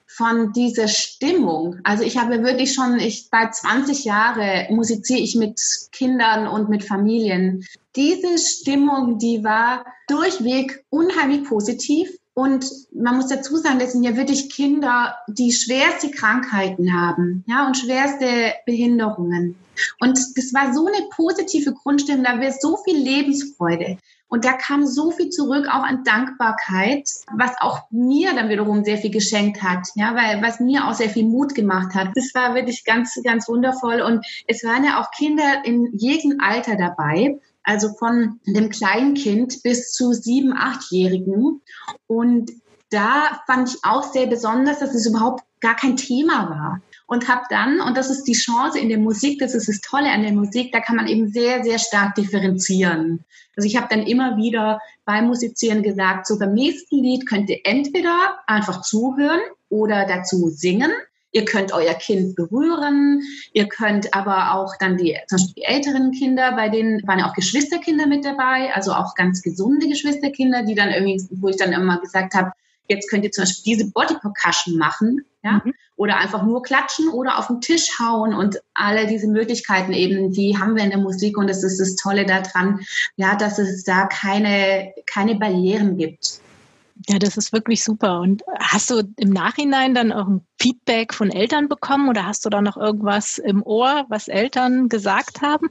von 0.07 0.53
dieser 0.53 0.89
Stimmung. 0.89 1.79
Also 1.85 2.03
ich 2.03 2.19
habe 2.19 2.43
wirklich 2.43 2.75
schon, 2.75 2.99
ich 2.99 3.31
bei 3.31 3.49
20 3.49 4.05
Jahre 4.05 4.67
musiziere 4.71 5.21
ich 5.21 5.37
mit 5.37 5.61
Kindern 5.93 6.49
und 6.49 6.69
mit 6.69 6.85
Familien. 6.85 7.65
Diese 7.95 8.37
Stimmung, 8.39 9.19
die 9.19 9.45
war 9.45 9.85
durchweg 10.09 10.85
unheimlich 10.91 11.45
positiv. 11.45 12.11
Und 12.39 12.67
man 12.95 13.17
muss 13.17 13.27
dazu 13.27 13.57
sagen, 13.57 13.81
das 13.81 13.91
sind 13.91 14.05
ja 14.05 14.17
wirklich 14.17 14.49
Kinder, 14.49 15.17
die 15.27 15.51
schwerste 15.51 16.09
Krankheiten 16.13 16.93
haben, 16.93 17.43
ja, 17.49 17.67
und 17.67 17.77
schwerste 17.77 18.55
Behinderungen. 18.65 19.57
Und 19.99 20.17
das 20.37 20.55
war 20.55 20.73
so 20.73 20.87
eine 20.87 21.09
positive 21.17 21.73
Grundstimmung, 21.73 22.23
da 22.23 22.39
wäre 22.39 22.55
so 22.57 22.77
viel 22.77 22.97
Lebensfreude. 22.97 23.99
Und 24.29 24.45
da 24.45 24.53
kam 24.53 24.87
so 24.87 25.11
viel 25.11 25.31
zurück, 25.31 25.67
auch 25.67 25.83
an 25.83 26.05
Dankbarkeit, 26.05 27.11
was 27.37 27.51
auch 27.59 27.91
mir 27.91 28.33
dann 28.33 28.51
wiederum 28.51 28.85
sehr 28.85 28.99
viel 28.99 29.11
geschenkt 29.11 29.61
hat, 29.61 29.89
ja, 29.97 30.15
weil 30.15 30.41
was 30.41 30.61
mir 30.61 30.87
auch 30.87 30.95
sehr 30.95 31.11
viel 31.11 31.25
Mut 31.25 31.57
gemacht 31.57 31.93
hat. 31.97 32.11
Das 32.15 32.33
war 32.35 32.55
wirklich 32.55 32.85
ganz, 32.85 33.19
ganz 33.25 33.49
wundervoll. 33.49 34.01
Und 34.01 34.25
es 34.47 34.63
waren 34.63 34.85
ja 34.85 35.01
auch 35.01 35.11
Kinder 35.11 35.65
in 35.65 35.91
jedem 35.93 36.39
Alter 36.41 36.77
dabei 36.77 37.41
also 37.69 37.93
von 37.99 38.41
dem 38.47 38.71
Kleinkind 38.71 39.63
bis 39.63 39.93
zu 39.93 40.15
sieben, 40.15 40.55
achtjährigen. 40.57 41.61
Und 42.07 42.51
da 42.89 43.43
fand 43.47 43.69
ich 43.69 43.77
auch 43.83 44.11
sehr 44.11 44.27
besonders, 44.27 44.79
dass 44.79 44.95
es 44.95 45.07
überhaupt 45.07 45.45
gar 45.61 45.77
kein 45.77 45.99
Thema 45.99 46.49
war. 46.49 46.81
Und 47.07 47.29
habe 47.29 47.43
dann, 47.51 47.83
und 47.83 47.95
das 47.95 48.09
ist 48.09 48.25
die 48.25 48.33
Chance 48.33 48.79
in 48.79 48.89
der 48.89 48.97
Musik, 48.97 49.39
das 49.39 49.55
ist 49.55 49.69
das 49.69 49.83
Tolle 49.83 50.11
an 50.11 50.23
der 50.23 50.33
Musik, 50.33 50.73
da 50.73 50.81
kann 50.81 50.97
man 50.97 51.09
eben 51.09 51.31
sehr, 51.31 51.63
sehr 51.63 51.79
stark 51.79 52.15
differenzieren. 52.15 53.25
Also 53.55 53.67
ich 53.67 53.77
habe 53.77 53.89
dann 53.91 54.07
immer 54.07 54.39
wieder 54.39 54.81
beim 55.05 55.27
Musizieren 55.27 55.83
gesagt, 55.83 56.27
so 56.27 56.39
beim 56.39 56.55
nächsten 56.55 57.03
Lied 57.03 57.29
könnt 57.29 57.51
ihr 57.51 57.61
entweder 57.65 58.39
einfach 58.47 58.81
zuhören 58.81 59.41
oder 59.69 60.07
dazu 60.07 60.49
singen 60.49 60.93
Ihr 61.33 61.45
könnt 61.45 61.73
euer 61.73 61.95
Kind 61.95 62.37
berühren. 62.37 63.23
Ihr 63.53 63.69
könnt 63.69 64.15
aber 64.15 64.55
auch 64.55 64.75
dann 64.79 64.97
die, 64.97 65.17
zum 65.29 65.37
Beispiel 65.37 65.55
die 65.57 65.65
älteren 65.65 66.13
Kinder, 66.13 66.53
bei 66.53 66.69
denen 66.69 67.07
waren 67.07 67.19
ja 67.19 67.29
auch 67.29 67.35
Geschwisterkinder 67.35 68.07
mit 68.07 68.25
dabei, 68.25 68.75
also 68.75 68.93
auch 68.93 69.15
ganz 69.15 69.43
gesunde 69.43 69.89
Geschwisterkinder, 69.89 70.63
die 70.63 70.75
dann 70.75 70.91
irgendwie, 70.91 71.23
wo 71.33 71.49
ich 71.49 71.57
dann 71.57 71.73
immer 71.73 72.01
gesagt 72.01 72.35
habe, 72.35 72.53
jetzt 72.89 73.11
könnt 73.11 73.25
ihr 73.25 73.31
zum 73.31 73.43
Beispiel 73.43 73.77
diese 73.77 73.91
Body 73.91 74.15
Percussion 74.15 74.79
machen, 74.79 75.25
ja, 75.43 75.63
mhm. 75.65 75.75
oder 75.97 76.17
einfach 76.17 76.43
nur 76.43 76.63
klatschen 76.63 77.09
oder 77.11 77.39
auf 77.39 77.47
den 77.47 77.61
Tisch 77.61 77.99
hauen 77.99 78.35
und 78.35 78.61
alle 78.75 79.07
diese 79.07 79.29
Möglichkeiten 79.29 79.93
eben, 79.93 80.33
die 80.33 80.59
haben 80.59 80.75
wir 80.75 80.83
in 80.83 80.91
der 80.91 80.99
Musik 80.99 81.37
und 81.37 81.49
das 81.49 81.63
ist 81.63 81.79
das 81.79 81.97
Tolle 81.97 82.25
daran, 82.25 82.81
ja, 83.17 83.37
dass 83.37 83.59
es 83.59 83.85
da 83.85 84.07
keine, 84.07 84.93
keine 85.07 85.37
Barrieren 85.37 85.97
gibt. 85.97 86.41
Ja, 87.07 87.19
das 87.19 87.37
ist 87.37 87.53
wirklich 87.53 87.85
super. 87.85 88.21
Und 88.21 88.43
hast 88.59 88.91
du 88.91 89.03
im 89.17 89.31
Nachhinein 89.31 89.95
dann 89.95 90.13
auch 90.13 90.27
ein 90.27 90.47
Feedback 90.61 91.15
von 91.15 91.31
Eltern 91.31 91.69
bekommen 91.69 92.09
oder 92.09 92.27
hast 92.27 92.45
du 92.45 92.51
da 92.51 92.61
noch 92.61 92.77
irgendwas 92.77 93.39
im 93.39 93.63
Ohr, 93.63 94.05
was 94.09 94.29
Eltern 94.29 94.89
gesagt 94.89 95.41
haben? 95.43 95.69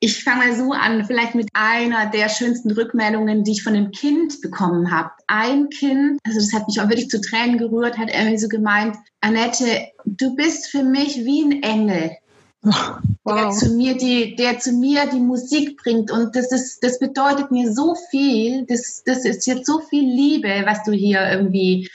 Ich 0.00 0.22
fange 0.22 0.46
mal 0.46 0.56
so 0.56 0.72
an, 0.72 1.04
vielleicht 1.06 1.34
mit 1.34 1.48
einer 1.54 2.06
der 2.06 2.28
schönsten 2.28 2.70
Rückmeldungen, 2.70 3.42
die 3.42 3.52
ich 3.52 3.64
von 3.64 3.74
einem 3.74 3.90
Kind 3.90 4.40
bekommen 4.40 4.92
habe. 4.92 5.10
Ein 5.26 5.70
Kind, 5.70 6.20
also 6.24 6.38
das 6.38 6.52
hat 6.52 6.68
mich 6.68 6.80
auch 6.80 6.88
wirklich 6.88 7.08
zu 7.08 7.20
Tränen 7.20 7.58
gerührt, 7.58 7.98
hat 7.98 8.08
irgendwie 8.08 8.38
so 8.38 8.46
gemeint, 8.46 8.96
Annette, 9.20 9.88
du 10.04 10.36
bist 10.36 10.68
für 10.68 10.84
mich 10.84 11.16
wie 11.24 11.42
ein 11.42 11.62
Engel. 11.64 12.12
Wow. 12.62 12.98
Der 13.28 13.50
zu 13.50 13.74
mir 13.74 13.96
die, 13.96 14.34
der 14.36 14.58
zu 14.58 14.72
mir 14.72 15.06
die 15.06 15.20
Musik 15.20 15.76
bringt 15.76 16.10
und 16.10 16.34
das 16.34 16.50
ist, 16.50 16.82
das 16.82 16.98
bedeutet 16.98 17.50
mir 17.50 17.72
so 17.72 17.94
viel. 18.10 18.64
Das, 18.66 19.02
das 19.04 19.24
ist 19.24 19.46
jetzt 19.46 19.66
so 19.66 19.80
viel 19.80 20.04
Liebe, 20.04 20.62
was 20.64 20.82
du 20.82 20.92
hier 20.92 21.30
irgendwie 21.30 21.90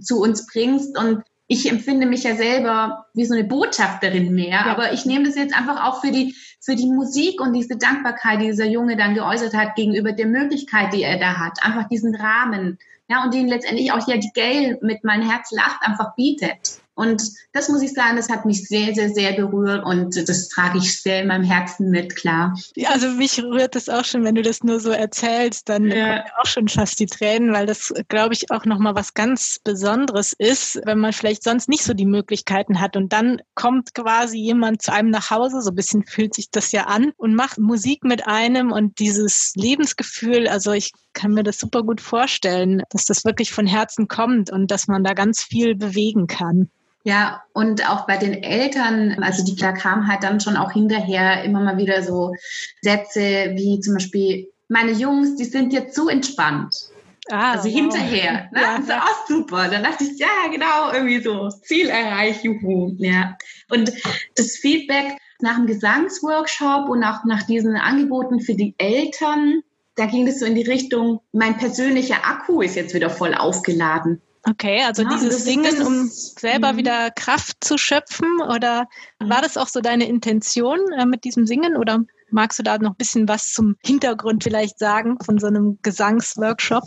zu 0.00 0.20
uns 0.20 0.46
bringst 0.46 0.96
und 0.98 1.22
ich 1.48 1.68
empfinde 1.70 2.06
mich 2.06 2.24
ja 2.24 2.36
selber 2.36 3.06
wie 3.14 3.24
so 3.24 3.34
eine 3.34 3.44
Botschafterin 3.44 4.34
mehr, 4.34 4.50
ja. 4.50 4.66
aber 4.66 4.92
ich 4.92 5.06
nehme 5.06 5.24
das 5.24 5.34
jetzt 5.34 5.56
einfach 5.56 5.82
auch 5.82 6.02
für 6.02 6.12
die, 6.12 6.34
für 6.60 6.76
die 6.76 6.86
Musik 6.86 7.40
und 7.40 7.54
diese 7.54 7.78
Dankbarkeit, 7.78 8.42
die 8.42 8.46
dieser 8.46 8.66
Junge 8.66 8.96
dann 8.96 9.14
geäußert 9.14 9.54
hat 9.54 9.74
gegenüber 9.74 10.12
der 10.12 10.26
Möglichkeit, 10.26 10.92
die 10.92 11.02
er 11.02 11.18
da 11.18 11.38
hat. 11.38 11.64
Einfach 11.64 11.88
diesen 11.88 12.14
Rahmen. 12.14 12.78
Ja, 13.08 13.24
und 13.24 13.32
den 13.32 13.48
letztendlich 13.48 13.90
auch 13.92 14.06
ja 14.06 14.18
die 14.18 14.32
Gail 14.34 14.78
mit 14.82 15.04
mein 15.04 15.22
Herz 15.22 15.50
lacht 15.50 15.80
einfach 15.80 16.14
bietet. 16.14 16.82
Und 16.98 17.22
das 17.52 17.68
muss 17.68 17.80
ich 17.80 17.92
sagen, 17.92 18.16
das 18.16 18.28
hat 18.28 18.44
mich 18.44 18.66
sehr, 18.66 18.92
sehr, 18.92 19.10
sehr 19.10 19.32
berührt 19.34 19.84
und 19.84 20.16
das 20.28 20.48
trage 20.48 20.78
ich 20.78 21.00
sehr 21.00 21.22
in 21.22 21.28
meinem 21.28 21.44
Herzen 21.44 21.90
mit, 21.90 22.16
klar. 22.16 22.58
Ja, 22.74 22.88
also 22.90 23.08
mich 23.10 23.40
rührt 23.40 23.76
das 23.76 23.88
auch 23.88 24.04
schon, 24.04 24.24
wenn 24.24 24.34
du 24.34 24.42
das 24.42 24.64
nur 24.64 24.80
so 24.80 24.90
erzählst, 24.90 25.68
dann 25.68 25.92
ja. 25.92 26.24
auch 26.40 26.46
schon 26.46 26.66
fast 26.66 26.98
die 26.98 27.06
Tränen, 27.06 27.52
weil 27.52 27.66
das, 27.66 27.94
glaube 28.08 28.34
ich, 28.34 28.50
auch 28.50 28.64
nochmal 28.64 28.96
was 28.96 29.14
ganz 29.14 29.60
Besonderes 29.62 30.32
ist, 30.36 30.80
wenn 30.86 30.98
man 30.98 31.12
vielleicht 31.12 31.44
sonst 31.44 31.68
nicht 31.68 31.84
so 31.84 31.94
die 31.94 32.04
Möglichkeiten 32.04 32.80
hat 32.80 32.96
und 32.96 33.12
dann 33.12 33.42
kommt 33.54 33.94
quasi 33.94 34.36
jemand 34.38 34.82
zu 34.82 34.92
einem 34.92 35.10
nach 35.10 35.30
Hause, 35.30 35.62
so 35.62 35.70
ein 35.70 35.76
bisschen 35.76 36.04
fühlt 36.04 36.34
sich 36.34 36.50
das 36.50 36.72
ja 36.72 36.86
an 36.86 37.12
und 37.16 37.32
macht 37.32 37.58
Musik 37.58 38.02
mit 38.02 38.26
einem 38.26 38.72
und 38.72 38.98
dieses 38.98 39.52
Lebensgefühl, 39.54 40.48
also 40.48 40.72
ich 40.72 40.90
kann 41.12 41.32
mir 41.32 41.44
das 41.44 41.60
super 41.60 41.84
gut 41.84 42.00
vorstellen, 42.00 42.82
dass 42.90 43.04
das 43.04 43.24
wirklich 43.24 43.52
von 43.52 43.68
Herzen 43.68 44.08
kommt 44.08 44.50
und 44.50 44.72
dass 44.72 44.88
man 44.88 45.04
da 45.04 45.14
ganz 45.14 45.44
viel 45.44 45.76
bewegen 45.76 46.26
kann. 46.26 46.70
Ja, 47.08 47.42
und 47.54 47.88
auch 47.88 48.06
bei 48.06 48.18
den 48.18 48.42
Eltern, 48.42 49.22
also 49.22 49.42
die 49.42 49.56
da 49.56 49.72
kamen 49.72 50.08
halt 50.08 50.22
dann 50.24 50.40
schon 50.40 50.58
auch 50.58 50.72
hinterher 50.72 51.42
immer 51.42 51.60
mal 51.60 51.78
wieder 51.78 52.02
so 52.02 52.34
Sätze 52.82 53.52
wie 53.54 53.80
zum 53.80 53.94
Beispiel, 53.94 54.52
meine 54.68 54.92
Jungs, 54.92 55.36
die 55.36 55.46
sind 55.46 55.72
jetzt 55.72 55.96
so 55.96 56.10
entspannt. 56.10 56.90
Ah, 57.30 57.52
also 57.52 57.64
wow. 57.64 57.74
hinterher. 57.74 58.50
Ne? 58.52 58.60
Ja, 58.60 58.76
das 58.76 58.84
ist 58.84 58.92
auch 58.92 59.26
super. 59.26 59.68
Dann 59.68 59.84
dachte 59.84 60.04
ich, 60.04 60.18
ja, 60.18 60.50
genau, 60.52 60.92
irgendwie 60.92 61.22
so, 61.22 61.48
Ziel 61.48 61.88
erreicht, 61.88 62.44
juhu. 62.44 62.94
Ja. 62.98 63.38
Und 63.70 63.90
das 64.36 64.56
Feedback 64.56 65.16
nach 65.40 65.56
dem 65.56 65.66
Gesangsworkshop 65.66 66.90
und 66.90 67.02
auch 67.04 67.24
nach 67.24 67.44
diesen 67.44 67.76
Angeboten 67.76 68.40
für 68.40 68.54
die 68.54 68.74
Eltern, 68.76 69.62
da 69.94 70.04
ging 70.04 70.26
es 70.26 70.40
so 70.40 70.44
in 70.44 70.56
die 70.56 70.68
Richtung, 70.68 71.20
mein 71.32 71.56
persönlicher 71.56 72.26
Akku 72.26 72.60
ist 72.60 72.76
jetzt 72.76 72.92
wieder 72.92 73.08
voll 73.08 73.32
aufgeladen. 73.32 74.20
Okay, 74.50 74.82
also 74.84 75.02
ja, 75.02 75.08
dieses 75.10 75.44
Singen, 75.44 75.82
um 75.82 76.08
selber 76.08 76.72
mhm. 76.72 76.76
wieder 76.78 77.10
Kraft 77.10 77.62
zu 77.62 77.76
schöpfen, 77.76 78.40
oder 78.40 78.88
mhm. 79.20 79.28
war 79.28 79.42
das 79.42 79.56
auch 79.56 79.68
so 79.68 79.80
deine 79.80 80.08
Intention 80.08 80.78
äh, 80.96 81.06
mit 81.06 81.24
diesem 81.24 81.46
Singen 81.46 81.76
oder 81.76 82.00
magst 82.30 82.58
du 82.58 82.62
da 82.62 82.78
noch 82.78 82.90
ein 82.90 82.96
bisschen 82.96 83.26
was 83.28 83.52
zum 83.52 83.76
Hintergrund 83.84 84.44
vielleicht 84.44 84.78
sagen 84.78 85.18
von 85.24 85.38
so 85.38 85.46
einem 85.46 85.78
Gesangsworkshop? 85.82 86.84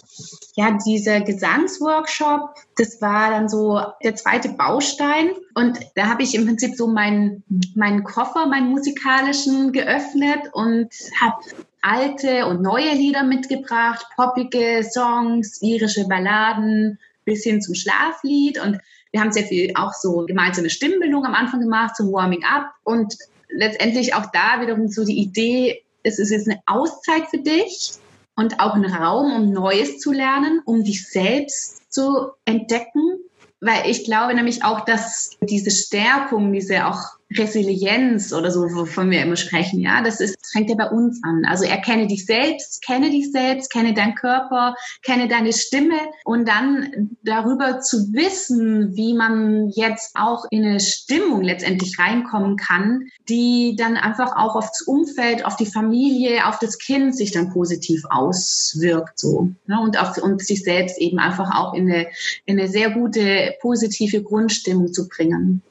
Ja, 0.56 0.78
dieser 0.86 1.22
Gesangsworkshop, 1.22 2.56
das 2.78 3.02
war 3.02 3.32
dann 3.32 3.50
so 3.50 3.82
der 4.04 4.16
zweite 4.16 4.50
Baustein 4.50 5.32
und 5.56 5.80
da 5.96 6.08
habe 6.08 6.24
ich 6.24 6.36
im 6.36 6.46
Prinzip 6.46 6.76
so 6.76 6.88
meinen 6.88 7.44
meinen 7.76 8.04
Koffer, 8.04 8.46
meinen 8.46 8.70
musikalischen 8.70 9.72
geöffnet 9.72 10.50
und 10.54 10.90
habe 11.20 11.42
alte 11.82 12.46
und 12.46 12.62
neue 12.62 12.94
Lieder 12.94 13.24
mitgebracht, 13.24 14.06
poppige 14.16 14.84
Songs, 14.84 15.62
irische 15.62 16.08
Balladen, 16.08 17.00
bis 17.32 17.44
hin 17.44 17.62
zum 17.62 17.76
Schlaflied. 17.76 18.62
Und 18.62 18.80
wir 19.12 19.22
haben 19.22 19.32
sehr 19.32 19.46
viel 19.46 19.72
auch 19.76 19.94
so 19.94 20.26
gemeinsame 20.26 20.70
Stimmbildung 20.70 21.26
am 21.26 21.34
Anfang 21.34 21.62
gemacht, 21.62 21.96
zum 21.96 22.12
Warming 22.12 22.44
Up. 22.44 22.72
Und 22.84 23.16
letztendlich 23.50 24.14
auch 24.14 24.26
da 24.34 24.62
wiederum 24.62 24.90
so 24.90 25.06
die 25.06 25.18
Idee, 25.18 25.84
es 26.04 26.20
ist 26.20 26.32
jetzt 26.32 26.50
eine 26.50 26.62
Auszeit 26.66 27.28
für 27.30 27.40
dich 27.40 27.94
und 28.36 28.60
auch 28.60 28.76
ein 28.76 28.86
Raum, 28.86 29.34
um 29.34 29.52
Neues 29.52 30.00
zu 30.00 30.12
lernen, 30.12 30.62
um 30.66 30.84
dich 30.84 31.08
selbst 31.08 31.92
zu 31.92 32.32
entdecken. 32.46 33.20
Weil 33.62 33.90
ich 33.90 34.04
glaube 34.06 34.34
nämlich 34.34 34.64
auch, 34.64 34.82
dass 34.86 35.38
diese 35.42 35.72
Stärkung, 35.72 36.52
diese 36.52 36.88
auch 36.88 37.21
Resilienz 37.38 38.34
oder 38.34 38.52
so, 38.52 38.62
wovon 38.62 39.10
wir 39.10 39.22
immer 39.22 39.36
sprechen, 39.36 39.80
ja, 39.80 40.02
das 40.02 40.20
ist, 40.20 40.38
das 40.40 40.52
fängt 40.52 40.70
ja 40.70 40.76
bei 40.76 40.90
uns 40.90 41.22
an. 41.24 41.44
Also 41.48 41.66
erkenne 41.66 42.08
dich 42.08 42.26
selbst, 42.26 42.84
kenne 42.86 43.10
dich 43.10 43.32
selbst, 43.32 43.72
kenne 43.72 43.94
deinen 43.94 44.16
Körper, 44.16 44.76
kenne 45.04 45.28
deine 45.28 45.54
Stimme 45.54 45.98
und 46.26 46.48
dann 46.48 47.12
darüber 47.24 47.80
zu 47.80 48.14
wissen, 48.14 48.96
wie 48.96 49.14
man 49.14 49.70
jetzt 49.70 50.16
auch 50.16 50.46
in 50.50 50.66
eine 50.66 50.80
Stimmung 50.80 51.42
letztendlich 51.42 51.98
reinkommen 51.98 52.58
kann, 52.58 53.08
die 53.30 53.76
dann 53.78 53.98
einfach 53.98 54.36
auch 54.36 54.56
aufs 54.56 54.82
Umfeld, 54.82 55.46
auf 55.46 55.56
die 55.56 55.66
Familie, 55.66 56.48
auf 56.48 56.60
das 56.60 56.78
Kind 56.78 57.16
sich 57.16 57.32
dann 57.32 57.52
positiv 57.52 58.04
auswirkt, 58.10 59.20
so, 59.20 59.50
ne, 59.68 59.80
und 59.80 60.00
auf, 60.00 60.18
und 60.18 60.42
sich 60.42 60.64
selbst 60.64 60.98
eben 61.00 61.20
einfach 61.20 61.56
auch 61.56 61.74
in 61.74 61.90
eine, 61.90 62.08
in 62.46 62.60
eine 62.60 62.68
sehr 62.68 62.92
gute, 62.92 63.54
positive 63.62 64.22
Grundstimmung 64.22 64.92
zu 64.92 65.08
bringen. 65.08 65.62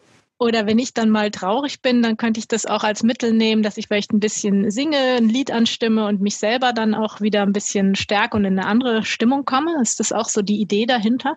Oder 0.41 0.67
wenn 0.67 0.79
ich 0.79 0.95
dann 0.95 1.11
mal 1.11 1.31
traurig 1.31 1.83
bin, 1.83 2.03
dann 2.03 2.17
könnte 2.17 2.41
ich 2.41 2.49
das 2.49 2.65
auch 2.65 2.83
als 2.83 3.03
Mittel 3.03 3.35
nehmen, 3.35 3.63
dass 3.63 3.77
ich 3.77 3.89
vielleicht 3.89 4.11
ein 4.15 4.21
bisschen 4.21 4.71
singe, 4.71 4.97
ein 4.97 5.29
Lied 5.29 5.51
anstimme 5.51 6.07
und 6.07 6.23
mich 6.23 6.39
selber 6.39 6.73
dann 6.73 6.95
auch 6.95 7.21
wieder 7.21 7.43
ein 7.43 7.53
bisschen 7.53 7.95
stärke 7.95 8.39
und 8.39 8.47
in 8.47 8.59
eine 8.59 8.67
andere 8.67 9.05
Stimmung 9.05 9.45
komme. 9.45 9.77
Ist 9.83 10.01
das 10.01 10.13
auch 10.13 10.31
so 10.31 10.41
die 10.41 10.59
Idee 10.59 10.87
dahinter? 10.87 11.37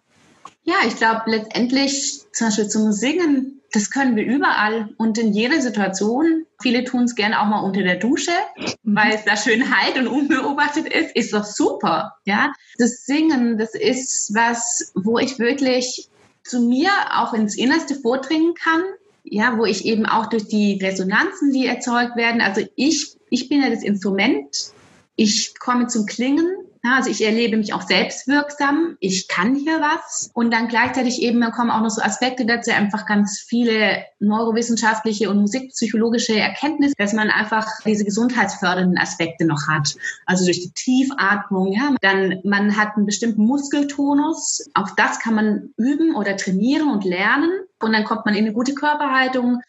Ja, 0.64 0.76
ich 0.88 0.96
glaube 0.96 1.24
letztendlich 1.26 2.22
zum 2.32 2.48
Beispiel 2.48 2.70
zum 2.70 2.94
Singen, 2.94 3.62
das 3.74 3.92
können 3.92 4.16
wir 4.16 4.24
überall 4.24 4.88
und 4.98 5.18
in 5.18 5.34
jeder 5.34 5.60
Situation. 5.60 6.46
Viele 6.62 6.86
tun 6.86 7.04
es 7.04 7.16
gerne 7.16 7.42
auch 7.42 7.48
mal 7.48 7.60
unter 7.60 7.84
der 7.84 7.98
Dusche, 7.98 8.32
mhm. 8.56 8.96
weil 8.96 9.16
es 9.16 9.26
da 9.26 9.36
schön 9.36 9.76
halt 9.76 9.98
und 9.98 10.08
unbeobachtet 10.08 10.88
ist. 10.88 11.14
Ist 11.14 11.34
doch 11.34 11.44
super, 11.44 12.14
ja. 12.24 12.54
Das 12.78 13.06
Singen, 13.06 13.58
das 13.58 13.76
ist 13.76 14.34
was, 14.34 14.94
wo 14.96 15.20
ich 15.20 15.40
wirklich 15.40 16.08
zu 16.44 16.62
mir 16.62 16.90
auch 17.12 17.34
ins 17.34 17.56
Innerste 17.58 17.96
vordringen 17.96 18.54
kann, 18.54 18.82
ja, 19.24 19.58
wo 19.58 19.66
ich 19.66 19.86
eben 19.86 20.06
auch 20.06 20.28
durch 20.28 20.48
die 20.48 20.80
Resonanzen, 20.82 21.52
die 21.52 21.66
erzeugt 21.66 22.16
werden, 22.16 22.42
also 22.42 22.62
ich, 22.76 23.16
ich 23.30 23.50
bin 23.50 23.62
ja 23.62 23.70
das 23.70 23.84
Instrument, 23.84 24.72
ich 25.16 25.58
komme 25.60 25.88
zum 25.88 26.06
Klingen 26.06 26.48
also 26.92 27.10
ich 27.10 27.24
erlebe 27.24 27.56
mich 27.56 27.74
auch 27.74 27.82
selbstwirksam, 27.82 28.98
ich 29.00 29.30
kann 29.30 29.56
hier 29.56 29.80
was. 29.80 30.30
Und 30.34 30.52
dann 30.52 30.68
gleichzeitig 30.68 31.22
eben 31.22 31.42
kommen 31.52 31.72
auch 31.72 31.82
noch 31.82 31.90
so 31.90 32.02
Aspekte 32.02 32.46
dazu, 32.46 32.72
einfach 32.72 33.06
ganz 33.06 33.40
viele 33.40 34.04
neurowissenschaftliche 34.20 35.30
und 35.30 35.40
musikpsychologische 35.40 36.38
Erkenntnisse, 36.38 36.94
dass 36.98 37.14
man 37.14 37.30
einfach 37.30 37.68
diese 37.86 38.04
gesundheitsfördernden 38.04 38.98
Aspekte 38.98 39.46
noch 39.46 39.68
hat. 39.68 39.96
Also 40.26 40.44
durch 40.44 40.62
die 40.62 40.74
Tiefatmung, 40.74 41.72
ja, 41.72 41.96
dann 42.02 42.42
man 42.44 42.76
hat 42.76 42.98
einen 42.98 43.06
bestimmten 43.06 43.46
Muskeltonus, 43.46 44.70
auch 44.74 44.90
das 44.98 45.20
kann 45.20 45.36
man 45.36 45.70
üben 45.78 46.16
oder 46.16 46.36
trainieren 46.36 46.90
und 46.90 47.06
lernen. 47.06 47.52
Und 47.82 47.94
dann 47.94 48.04
kommt 48.04 48.26
man 48.26 48.36
in 48.36 48.46
eine 48.46 48.54
gute 48.54 48.74
Körperhaltung 48.74 49.62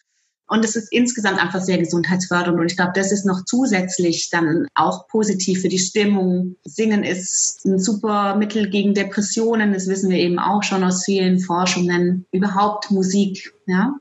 und 0.46 0.64
es 0.64 0.76
ist 0.76 0.92
insgesamt 0.92 1.40
einfach 1.40 1.60
sehr 1.60 1.78
gesundheitsfördernd. 1.78 2.58
Und 2.58 2.70
ich 2.70 2.76
glaube, 2.76 2.92
das 2.94 3.12
ist 3.12 3.24
noch 3.24 3.44
zusätzlich 3.46 4.28
dann 4.30 4.66
auch 4.74 5.08
positiv 5.08 5.62
für 5.62 5.68
die 5.68 5.78
Stimmung. 5.78 6.56
Singen 6.64 7.02
ist 7.02 7.64
ein 7.64 7.78
super 7.78 8.36
Mittel 8.36 8.68
gegen 8.68 8.94
Depressionen. 8.94 9.72
Das 9.72 9.88
wissen 9.88 10.10
wir 10.10 10.18
eben 10.18 10.38
auch 10.38 10.62
schon 10.62 10.84
aus 10.84 11.04
vielen 11.04 11.40
Forschungen. 11.40 12.26
Überhaupt 12.30 12.90
Musik, 12.90 13.54
ja. 13.66 13.94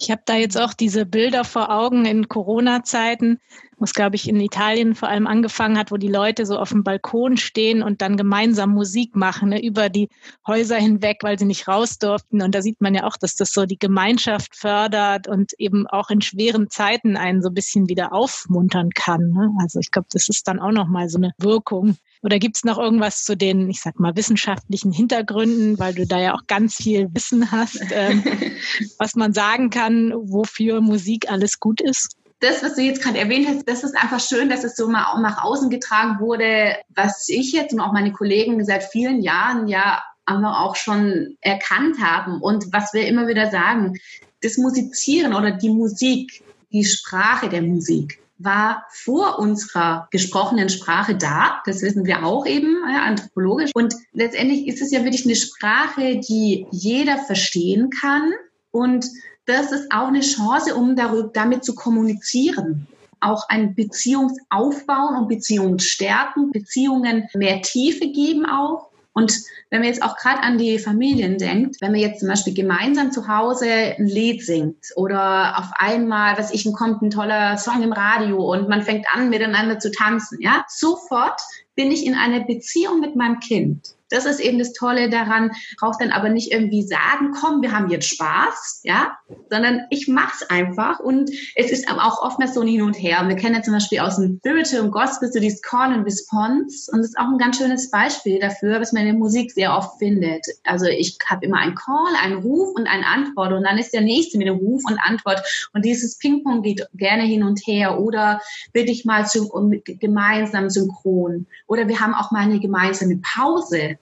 Ich 0.00 0.10
habe 0.10 0.22
da 0.24 0.34
jetzt 0.34 0.58
auch 0.58 0.74
diese 0.74 1.06
Bilder 1.06 1.44
vor 1.44 1.70
Augen 1.70 2.04
in 2.04 2.28
Corona-Zeiten, 2.28 3.40
wo 3.78 3.84
es, 3.84 3.94
glaube 3.94 4.16
ich, 4.16 4.28
in 4.28 4.40
Italien 4.40 4.94
vor 4.94 5.08
allem 5.08 5.26
angefangen 5.26 5.78
hat, 5.78 5.90
wo 5.90 5.96
die 5.96 6.08
Leute 6.08 6.46
so 6.46 6.58
auf 6.58 6.70
dem 6.70 6.84
Balkon 6.84 7.36
stehen 7.36 7.82
und 7.82 8.02
dann 8.02 8.16
gemeinsam 8.16 8.70
Musik 8.70 9.14
machen, 9.14 9.50
ne, 9.50 9.64
über 9.64 9.88
die 9.88 10.08
Häuser 10.46 10.76
hinweg, 10.76 11.18
weil 11.22 11.38
sie 11.38 11.44
nicht 11.44 11.68
raus 11.68 11.98
durften. 11.98 12.42
Und 12.42 12.54
da 12.54 12.62
sieht 12.62 12.80
man 12.80 12.94
ja 12.94 13.04
auch, 13.04 13.16
dass 13.16 13.36
das 13.36 13.52
so 13.52 13.66
die 13.66 13.78
Gemeinschaft 13.78 14.56
fördert 14.56 15.28
und 15.28 15.52
eben 15.58 15.86
auch 15.86 16.10
in 16.10 16.20
schweren 16.20 16.70
Zeiten 16.70 17.16
einen 17.16 17.42
so 17.42 17.48
ein 17.48 17.54
bisschen 17.54 17.88
wieder 17.88 18.12
aufmuntern 18.12 18.90
kann. 18.90 19.30
Ne? 19.30 19.50
Also 19.60 19.78
ich 19.78 19.90
glaube, 19.90 20.08
das 20.12 20.28
ist 20.28 20.48
dann 20.48 20.58
auch 20.58 20.72
nochmal 20.72 21.08
so 21.08 21.18
eine 21.18 21.32
Wirkung. 21.38 21.96
Oder 22.22 22.38
gibt 22.38 22.56
es 22.56 22.64
noch 22.64 22.78
irgendwas 22.78 23.22
zu 23.22 23.36
den, 23.36 23.70
ich 23.70 23.80
sag 23.80 24.00
mal, 24.00 24.16
wissenschaftlichen 24.16 24.90
Hintergründen, 24.90 25.78
weil 25.78 25.94
du 25.94 26.04
da 26.04 26.18
ja 26.18 26.34
auch 26.34 26.46
ganz 26.48 26.74
viel 26.74 27.08
Wissen 27.14 27.52
hast, 27.52 27.80
ähm, 27.92 28.24
was 28.98 29.14
man 29.14 29.32
sagen 29.32 29.70
kann, 29.70 30.12
wofür 30.12 30.80
Musik 30.80 31.30
alles 31.30 31.60
gut 31.60 31.80
ist? 31.80 32.16
Das, 32.40 32.62
was 32.62 32.74
du 32.74 32.82
jetzt 32.82 33.02
gerade 33.02 33.18
erwähnt 33.18 33.48
hast, 33.48 33.68
das 33.68 33.82
ist 33.82 33.96
einfach 33.96 34.20
schön, 34.20 34.48
dass 34.48 34.64
es 34.64 34.76
so 34.76 34.88
mal 34.88 35.06
auch 35.06 35.20
nach 35.20 35.42
außen 35.42 35.70
getragen 35.70 36.20
wurde, 36.20 36.76
was 36.88 37.28
ich 37.28 37.52
jetzt 37.52 37.72
und 37.72 37.80
auch 37.80 37.92
meine 37.92 38.12
Kollegen 38.12 38.64
seit 38.64 38.84
vielen 38.84 39.20
Jahren 39.20 39.66
ja 39.68 40.02
aber 40.24 40.60
auch 40.60 40.76
schon 40.76 41.36
erkannt 41.40 42.00
haben 42.02 42.42
und 42.42 42.72
was 42.72 42.92
wir 42.92 43.06
immer 43.06 43.28
wieder 43.28 43.50
sagen, 43.50 43.98
das 44.42 44.58
Musizieren 44.58 45.34
oder 45.34 45.52
die 45.52 45.70
Musik, 45.70 46.44
die 46.70 46.84
Sprache 46.84 47.48
der 47.48 47.62
Musik, 47.62 48.20
war 48.38 48.84
vor 48.90 49.38
unserer 49.38 50.06
gesprochenen 50.10 50.68
Sprache 50.68 51.16
da. 51.16 51.60
Das 51.66 51.82
wissen 51.82 52.04
wir 52.04 52.24
auch 52.24 52.46
eben 52.46 52.76
ja, 52.88 53.02
anthropologisch. 53.02 53.70
Und 53.74 53.94
letztendlich 54.12 54.68
ist 54.68 54.80
es 54.80 54.92
ja 54.92 55.02
wirklich 55.02 55.24
eine 55.24 55.34
Sprache, 55.34 56.20
die 56.20 56.66
jeder 56.70 57.18
verstehen 57.18 57.90
kann. 57.90 58.32
Und 58.70 59.06
das 59.48 59.72
ist 59.72 59.90
auch 59.90 60.08
eine 60.08 60.20
Chance, 60.20 60.74
um 60.74 60.94
darüber, 60.94 61.30
damit 61.32 61.64
zu 61.64 61.74
kommunizieren 61.74 62.86
auch 63.20 63.48
ein 63.48 63.74
Beziehungsaufbauen 63.74 65.16
und 65.16 65.28
Beziehungen 65.28 65.78
stärken, 65.78 66.52
Beziehungen 66.52 67.28
mehr 67.34 67.62
Tiefe 67.62 68.08
geben 68.10 68.46
auch. 68.46 68.88
Und 69.12 69.32
wenn 69.70 69.80
man 69.80 69.88
jetzt 69.88 70.02
auch 70.02 70.16
gerade 70.16 70.42
an 70.42 70.58
die 70.58 70.78
Familien 70.78 71.38
denkt, 71.38 71.80
wenn 71.80 71.90
man 71.90 72.00
jetzt 72.00 72.20
zum 72.20 72.28
Beispiel 72.28 72.54
gemeinsam 72.54 73.10
zu 73.10 73.26
Hause 73.26 73.68
ein 73.68 74.06
Lied 74.06 74.44
singt 74.44 74.92
oder 74.94 75.58
auf 75.58 75.70
einmal, 75.74 76.38
was 76.38 76.52
ich, 76.52 76.64
kommt 76.72 77.02
ein 77.02 77.10
toller 77.10 77.56
Song 77.58 77.82
im 77.82 77.92
Radio 77.92 78.52
und 78.52 78.68
man 78.68 78.82
fängt 78.82 79.06
an, 79.12 79.28
miteinander 79.28 79.80
zu 79.80 79.90
tanzen, 79.90 80.40
ja, 80.40 80.64
sofort 80.68 81.40
bin 81.74 81.90
ich 81.90 82.06
in 82.06 82.14
einer 82.14 82.44
Beziehung 82.44 83.00
mit 83.00 83.16
meinem 83.16 83.40
Kind. 83.40 83.97
Das 84.10 84.24
ist 84.24 84.40
eben 84.40 84.58
das 84.58 84.72
Tolle 84.72 85.10
daran, 85.10 85.50
braucht 85.78 86.00
dann 86.00 86.10
aber 86.10 86.28
nicht 86.28 86.52
irgendwie 86.52 86.82
sagen, 86.82 87.32
komm, 87.38 87.62
wir 87.62 87.72
haben 87.72 87.90
jetzt 87.90 88.08
Spaß, 88.08 88.80
ja, 88.84 89.18
sondern 89.50 89.82
ich 89.90 90.08
mach's 90.08 90.42
einfach 90.48 91.00
und 91.00 91.30
es 91.54 91.70
ist 91.70 91.88
auch 91.90 92.22
oftmals 92.22 92.54
so 92.54 92.60
ein 92.60 92.68
Hin 92.68 92.82
und 92.82 92.94
Her. 92.94 93.20
Und 93.20 93.28
wir 93.28 93.36
kennen 93.36 93.56
ja 93.56 93.62
zum 93.62 93.74
Beispiel 93.74 94.00
aus 94.00 94.16
dem 94.16 94.38
Spiritual 94.38 94.82
und 94.82 94.90
Gospel 94.90 95.30
so 95.30 95.40
dieses 95.40 95.62
Call 95.62 95.92
and 95.92 96.06
Response 96.06 96.90
und 96.90 96.98
das 97.00 97.08
ist 97.08 97.18
auch 97.18 97.28
ein 97.28 97.38
ganz 97.38 97.58
schönes 97.58 97.90
Beispiel 97.90 98.38
dafür, 98.38 98.80
was 98.80 98.92
man 98.92 99.02
in 99.02 99.08
der 99.08 99.18
Musik 99.18 99.52
sehr 99.52 99.76
oft 99.76 99.98
findet. 99.98 100.46
Also 100.64 100.86
ich 100.86 101.18
habe 101.26 101.44
immer 101.44 101.58
einen 101.58 101.74
Call, 101.74 102.14
einen 102.22 102.42
Ruf 102.42 102.74
und 102.74 102.86
eine 102.86 103.06
Antwort 103.06 103.52
und 103.52 103.64
dann 103.64 103.78
ist 103.78 103.92
der 103.92 104.00
nächste 104.00 104.38
mit 104.38 104.46
dem 104.46 104.56
Ruf 104.56 104.82
und 104.88 104.98
Antwort 104.98 105.42
und 105.74 105.84
dieses 105.84 106.18
Ping-Pong 106.18 106.62
geht 106.62 106.86
gerne 106.94 107.24
hin 107.24 107.42
und 107.42 107.60
her 107.66 108.00
oder 108.00 108.40
bitte 108.72 108.90
ich 108.90 109.04
mal 109.04 109.26
zu, 109.26 109.48
gemeinsam 109.84 110.70
synchron 110.70 111.46
oder 111.66 111.88
wir 111.88 112.00
haben 112.00 112.14
auch 112.14 112.30
mal 112.30 112.42
eine 112.42 112.60
gemeinsame 112.60 113.18
Pause 113.18 113.97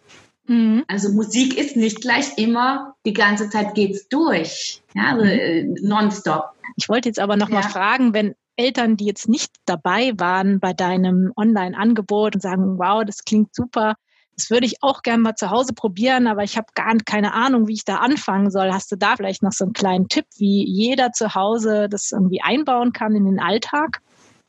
Mhm. 0.46 0.84
Also 0.88 1.10
Musik 1.10 1.58
ist 1.58 1.76
nicht 1.76 2.00
gleich 2.00 2.38
immer, 2.38 2.94
die 3.04 3.12
ganze 3.12 3.50
Zeit 3.50 3.74
geht's 3.74 4.08
durch, 4.08 4.82
ja, 4.94 5.12
also, 5.12 5.24
äh, 5.24 5.64
nonstop. 5.82 6.50
Ich 6.76 6.88
wollte 6.88 7.08
jetzt 7.08 7.18
aber 7.18 7.36
noch 7.36 7.48
ja. 7.48 7.56
mal 7.56 7.68
fragen, 7.68 8.14
wenn 8.14 8.34
Eltern, 8.56 8.96
die 8.96 9.06
jetzt 9.06 9.28
nicht 9.28 9.52
dabei 9.66 10.12
waren 10.16 10.60
bei 10.60 10.72
deinem 10.72 11.32
Online-Angebot 11.36 12.36
und 12.36 12.40
sagen, 12.40 12.78
wow, 12.78 13.04
das 13.04 13.24
klingt 13.24 13.54
super, 13.54 13.94
das 14.36 14.50
würde 14.50 14.66
ich 14.66 14.82
auch 14.82 15.02
gerne 15.02 15.22
mal 15.22 15.34
zu 15.34 15.50
Hause 15.50 15.72
probieren, 15.72 16.26
aber 16.26 16.42
ich 16.42 16.56
habe 16.56 16.66
gar 16.74 16.94
keine 17.04 17.32
Ahnung, 17.32 17.68
wie 17.68 17.72
ich 17.72 17.84
da 17.84 17.96
anfangen 17.96 18.50
soll. 18.50 18.70
Hast 18.70 18.92
du 18.92 18.96
da 18.96 19.16
vielleicht 19.16 19.42
noch 19.42 19.52
so 19.52 19.64
einen 19.64 19.72
kleinen 19.72 20.08
Tipp, 20.08 20.26
wie 20.36 20.64
jeder 20.66 21.12
zu 21.12 21.34
Hause 21.34 21.88
das 21.88 22.12
irgendwie 22.12 22.42
einbauen 22.42 22.92
kann 22.92 23.14
in 23.16 23.24
den 23.24 23.40
Alltag? 23.40 24.02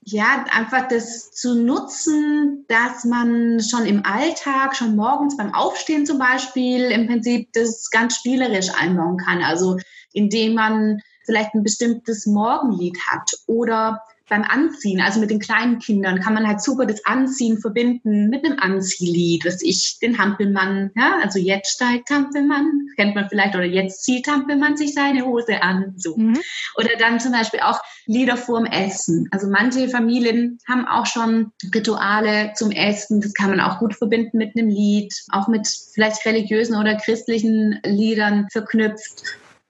Ja, 0.09 0.45
einfach 0.51 0.87
das 0.87 1.31
zu 1.31 1.61
nutzen, 1.61 2.63
dass 2.69 3.03
man 3.03 3.59
schon 3.59 3.85
im 3.85 4.05
Alltag, 4.05 4.73
schon 4.73 4.95
morgens 4.95 5.35
beim 5.35 5.53
Aufstehen 5.53 6.05
zum 6.05 6.17
Beispiel, 6.17 6.91
im 6.91 7.07
Prinzip 7.07 7.51
das 7.51 7.89
ganz 7.89 8.15
spielerisch 8.15 8.69
einbauen 8.73 9.17
kann. 9.17 9.43
Also 9.43 9.77
indem 10.13 10.53
man 10.53 11.01
vielleicht 11.25 11.53
ein 11.53 11.63
bestimmtes 11.63 12.25
Morgenlied 12.25 12.97
hat 13.05 13.33
oder 13.47 14.01
beim 14.29 14.43
Anziehen, 14.43 15.01
also 15.01 15.19
mit 15.19 15.29
den 15.29 15.39
kleinen 15.39 15.79
Kindern, 15.79 16.19
kann 16.19 16.33
man 16.33 16.47
halt 16.47 16.61
super 16.61 16.85
das 16.85 17.05
Anziehen 17.05 17.59
verbinden 17.59 18.29
mit 18.29 18.45
einem 18.45 18.59
Anziehlied, 18.59 19.45
was 19.45 19.61
ich, 19.61 19.99
den 19.99 20.17
Hampelmann, 20.17 20.91
ja, 20.95 21.19
also 21.21 21.39
jetzt 21.39 21.73
steigt 21.73 22.09
Hampelmann, 22.09 22.89
kennt 22.95 23.15
man 23.15 23.29
vielleicht, 23.29 23.55
oder 23.55 23.65
jetzt 23.65 24.03
zieht 24.03 24.27
Hampelmann 24.27 24.77
sich 24.77 24.93
seine 24.93 25.25
Hose 25.25 25.61
an, 25.61 25.93
so. 25.97 26.15
Mhm. 26.17 26.39
Oder 26.77 26.89
dann 26.99 27.19
zum 27.19 27.31
Beispiel 27.31 27.61
auch 27.61 27.79
Lieder 28.05 28.37
vorm 28.37 28.65
Essen. 28.65 29.27
Also 29.31 29.47
manche 29.47 29.89
Familien 29.89 30.59
haben 30.67 30.87
auch 30.87 31.05
schon 31.05 31.51
Rituale 31.73 32.53
zum 32.55 32.71
Essen, 32.71 33.21
das 33.21 33.33
kann 33.33 33.49
man 33.49 33.59
auch 33.59 33.79
gut 33.79 33.95
verbinden 33.95 34.37
mit 34.37 34.57
einem 34.57 34.69
Lied, 34.69 35.13
auch 35.31 35.47
mit 35.47 35.67
vielleicht 35.93 36.25
religiösen 36.25 36.75
oder 36.75 36.95
christlichen 36.95 37.79
Liedern 37.83 38.47
verknüpft. 38.51 39.23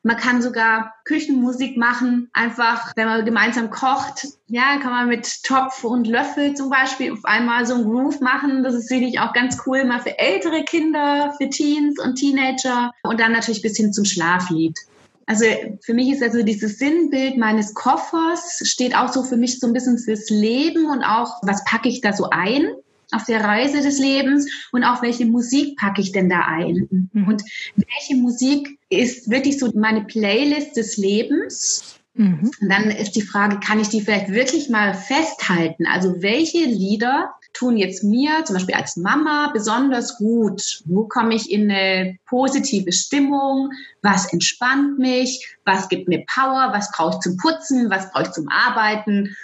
Man 0.03 0.17
kann 0.17 0.41
sogar 0.41 0.93
Küchenmusik 1.05 1.75
machen, 1.75 2.29
einfach, 2.31 2.93
wenn 2.95 3.07
man 3.07 3.25
gemeinsam 3.25 3.69
kocht. 3.69 4.27
Ja, 4.47 4.77
kann 4.77 4.91
man 4.91 5.07
mit 5.09 5.43
Topf 5.43 5.83
und 5.83 6.07
Löffel 6.07 6.53
zum 6.53 6.69
Beispiel 6.69 7.11
auf 7.11 7.25
einmal 7.25 7.65
so 7.65 7.75
ein 7.75 7.83
Groove 7.83 8.21
machen. 8.21 8.63
Das 8.63 8.73
ist 8.73 8.89
wirklich 8.89 9.19
auch 9.19 9.33
ganz 9.33 9.57
cool, 9.65 9.83
mal 9.83 9.99
für 9.99 10.17
ältere 10.17 10.63
Kinder, 10.63 11.33
für 11.37 11.49
Teens 11.49 11.99
und 11.99 12.15
Teenager 12.15 12.91
und 13.03 13.19
dann 13.19 13.33
natürlich 13.33 13.61
bis 13.61 13.75
hin 13.75 13.91
zum 13.91 14.05
Schlaflied. 14.05 14.77
Also 15.25 15.43
für 15.81 15.93
mich 15.93 16.09
ist 16.09 16.23
also 16.23 16.41
dieses 16.41 16.79
Sinnbild 16.79 17.37
meines 17.37 17.73
Koffers 17.73 18.61
steht 18.63 18.95
auch 18.95 19.11
so 19.11 19.23
für 19.23 19.35
mich 19.35 19.59
so 19.59 19.67
ein 19.67 19.73
bisschen 19.73 19.97
fürs 19.97 20.29
Leben 20.29 20.85
und 20.85 21.03
auch, 21.03 21.41
was 21.41 21.65
packe 21.65 21.89
ich 21.89 21.99
da 21.99 22.13
so 22.13 22.29
ein? 22.29 22.71
Auf 23.11 23.25
der 23.25 23.43
Reise 23.43 23.81
des 23.81 23.99
Lebens 23.99 24.49
und 24.71 24.83
auch 24.83 25.01
welche 25.01 25.25
Musik 25.25 25.77
packe 25.77 26.01
ich 26.01 26.11
denn 26.11 26.29
da 26.29 26.41
ein 26.41 27.09
mhm. 27.13 27.27
und 27.27 27.43
welche 27.75 28.15
Musik 28.15 28.77
ist 28.89 29.29
wirklich 29.29 29.59
so 29.59 29.71
meine 29.75 30.03
Playlist 30.03 30.75
des 30.77 30.97
Lebens. 30.97 31.99
Mhm. 32.13 32.51
Und 32.61 32.69
dann 32.69 32.89
ist 32.89 33.11
die 33.11 33.21
Frage, 33.21 33.59
kann 33.59 33.79
ich 33.79 33.89
die 33.89 34.01
vielleicht 34.01 34.29
wirklich 34.29 34.69
mal 34.69 34.93
festhalten? 34.93 35.85
Also 35.85 36.21
welche 36.21 36.65
Lieder 36.65 37.31
tun 37.53 37.77
jetzt 37.77 38.03
mir 38.03 38.43
zum 38.43 38.55
Beispiel 38.55 38.75
als 38.75 38.97
Mama 38.97 39.51
besonders 39.53 40.17
gut? 40.17 40.81
Wo 40.85 41.05
komme 41.05 41.35
ich 41.35 41.51
in 41.51 41.71
eine 41.71 42.17
positive 42.25 42.91
Stimmung? 42.91 43.71
Was 44.01 44.31
entspannt 44.33 44.99
mich? 44.99 45.57
Was 45.63 45.89
gibt 45.89 46.07
mir 46.07 46.25
Power? 46.27 46.71
Was 46.73 46.91
brauche 46.91 47.15
ich 47.15 47.19
zum 47.21 47.37
Putzen? 47.37 47.89
Was 47.89 48.11
brauche 48.11 48.23
ich 48.23 48.31
zum 48.31 48.49
Arbeiten? 48.49 49.35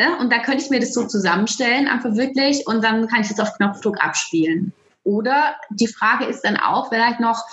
Ja, 0.00 0.18
und 0.20 0.32
da 0.32 0.38
könnte 0.38 0.62
ich 0.62 0.70
mir 0.70 0.80
das 0.80 0.94
so 0.94 1.06
zusammenstellen, 1.06 1.88
einfach 1.88 2.14
wirklich, 2.14 2.66
und 2.66 2.84
dann 2.84 3.08
kann 3.08 3.22
ich 3.22 3.28
das 3.28 3.40
auf 3.40 3.54
Knopfdruck 3.56 4.00
abspielen. 4.00 4.72
Oder 5.02 5.56
die 5.70 5.88
Frage 5.88 6.26
ist 6.26 6.42
dann 6.42 6.56
auch 6.56 6.88
vielleicht 6.88 7.18
noch, 7.18 7.44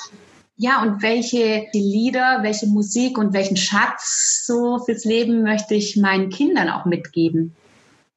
ja, 0.57 0.81
und 0.81 1.01
welche 1.01 1.65
Lieder, 1.73 2.39
welche 2.41 2.67
Musik 2.67 3.17
und 3.17 3.33
welchen 3.33 3.57
Schatz 3.57 4.45
so 4.45 4.79
fürs 4.79 5.05
Leben 5.05 5.43
möchte 5.43 5.75
ich 5.75 5.97
meinen 5.97 6.29
Kindern 6.29 6.69
auch 6.69 6.85
mitgeben? 6.85 7.55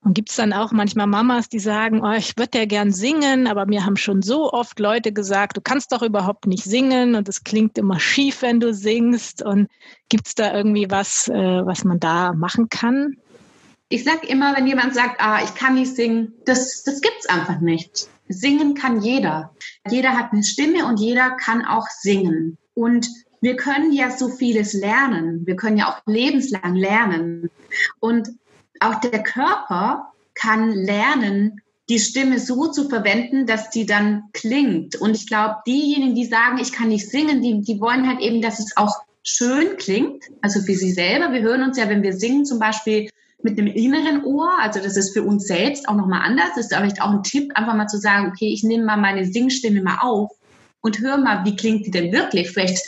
Und 0.05 0.15
gibt 0.15 0.31
es 0.31 0.37
dann 0.37 0.53
auch 0.53 0.71
manchmal 0.73 1.07
Mamas, 1.07 1.49
die 1.49 1.59
sagen, 1.59 2.03
oh, 2.05 2.13
ich 2.13 2.37
würde 2.39 2.59
ja 2.59 2.65
gern 2.67 2.93
singen, 2.93 3.47
aber 3.49 3.67
mir 3.67 3.85
haben 3.85 3.97
schon 3.97 4.23
so 4.23 4.53
oft 4.53 4.79
Leute 4.79 5.13
gesagt, 5.13 5.57
du 5.57 5.61
kannst 5.61 5.93
doch 5.93 6.03
überhaupt 6.03 6.47
nicht 6.47 6.65
singen 6.65 7.15
und 7.15 7.29
es 7.29 7.43
klingt 7.45 7.77
immer 7.79 7.99
schief, 7.99 8.43
wenn 8.43 8.61
du 8.61 8.73
singst. 8.73 9.43
Und 9.43 9.69
gibt 10.09 10.29
es 10.29 10.35
da 10.35 10.55
irgendwie 10.55 10.91
was, 10.91 11.29
äh, 11.29 11.67
was 11.67 11.85
man 11.85 11.99
da 11.99 12.33
machen 12.33 12.69
kann? 12.69 13.17
Ich 13.91 14.05
sag 14.05 14.29
immer, 14.29 14.55
wenn 14.57 14.67
jemand 14.67 14.95
sagt, 14.95 15.21
ah, 15.21 15.43
ich 15.43 15.55
kann 15.55 15.75
nicht 15.75 15.95
singen, 15.97 16.35
das, 16.45 16.83
das 16.83 17.01
gibt's 17.01 17.29
einfach 17.29 17.61
nicht. 17.61 18.09
Singen 18.29 18.75
kann 18.75 19.01
jeder. 19.01 19.55
Jeder 19.89 20.11
hat 20.11 20.33
eine 20.33 20.45
Stimme 20.45 20.87
und 20.87 21.01
jeder 21.01 21.31
kann 21.31 21.65
auch 21.65 21.87
singen. 21.89 22.59
Und 22.75 23.09
wir 23.41 23.57
können 23.57 23.93
ja 23.93 24.11
so 24.11 24.29
vieles 24.29 24.75
lernen. 24.75 25.47
Wir 25.47 25.57
können 25.57 25.79
ja 25.79 25.91
auch 25.91 26.03
lebenslang 26.07 26.75
lernen. 26.75 27.51
Und 28.01 28.31
auch 28.81 29.01
der 29.01 29.23
Körper 29.23 30.13
kann 30.35 30.73
lernen, 30.73 31.63
die 31.89 31.99
Stimme 31.99 32.39
so 32.39 32.67
zu 32.67 32.89
verwenden, 32.89 33.47
dass 33.47 33.71
die 33.71 33.87
dann 33.87 34.25
klingt. 34.35 34.97
Und 34.97 35.17
ich 35.17 35.27
glaube, 35.27 35.57
diejenigen, 35.67 36.15
die 36.15 36.27
sagen, 36.27 36.59
ich 36.59 36.73
kann 36.73 36.89
nicht 36.89 37.09
singen, 37.09 37.41
die, 37.41 37.63
die 37.63 37.81
wollen 37.81 38.07
halt 38.07 38.21
eben, 38.21 38.43
dass 38.43 38.59
es 38.59 38.77
auch 38.77 38.97
schön 39.23 39.77
klingt, 39.79 40.25
also 40.43 40.61
für 40.61 40.75
sie 40.75 40.93
selber. 40.93 41.33
Wir 41.33 41.41
hören 41.41 41.63
uns 41.63 41.79
ja, 41.79 41.89
wenn 41.89 42.03
wir 42.03 42.13
singen, 42.13 42.45
zum 42.45 42.59
Beispiel 42.59 43.09
mit 43.43 43.59
einem 43.59 43.69
inneren 43.69 44.25
Ohr. 44.25 44.51
Also 44.61 44.81
das 44.81 44.97
ist 44.97 45.13
für 45.13 45.23
uns 45.23 45.47
selbst 45.47 45.89
auch 45.89 45.95
nochmal 45.95 46.23
anders. 46.23 46.51
Das 46.57 46.67
ist 46.67 46.75
vielleicht 46.75 47.03
auch 47.03 47.11
ein 47.11 47.23
Tipp, 47.23 47.53
einfach 47.55 47.75
mal 47.75 47.87
zu 47.87 47.99
sagen, 47.99 48.29
okay, 48.29 48.53
ich 48.53 48.63
nehme 48.63 48.85
mal 48.85 48.97
meine 48.97 49.25
Singstimme 49.25 49.83
mal 49.83 49.99
auf 50.01 50.31
und 50.81 51.01
höre 51.01 51.19
mal, 51.19 51.45
wie 51.45 51.57
klingt 51.57 51.87
die 51.87 51.91
denn 51.91 52.13
wirklich? 52.13 52.51
Vielleicht 52.51 52.79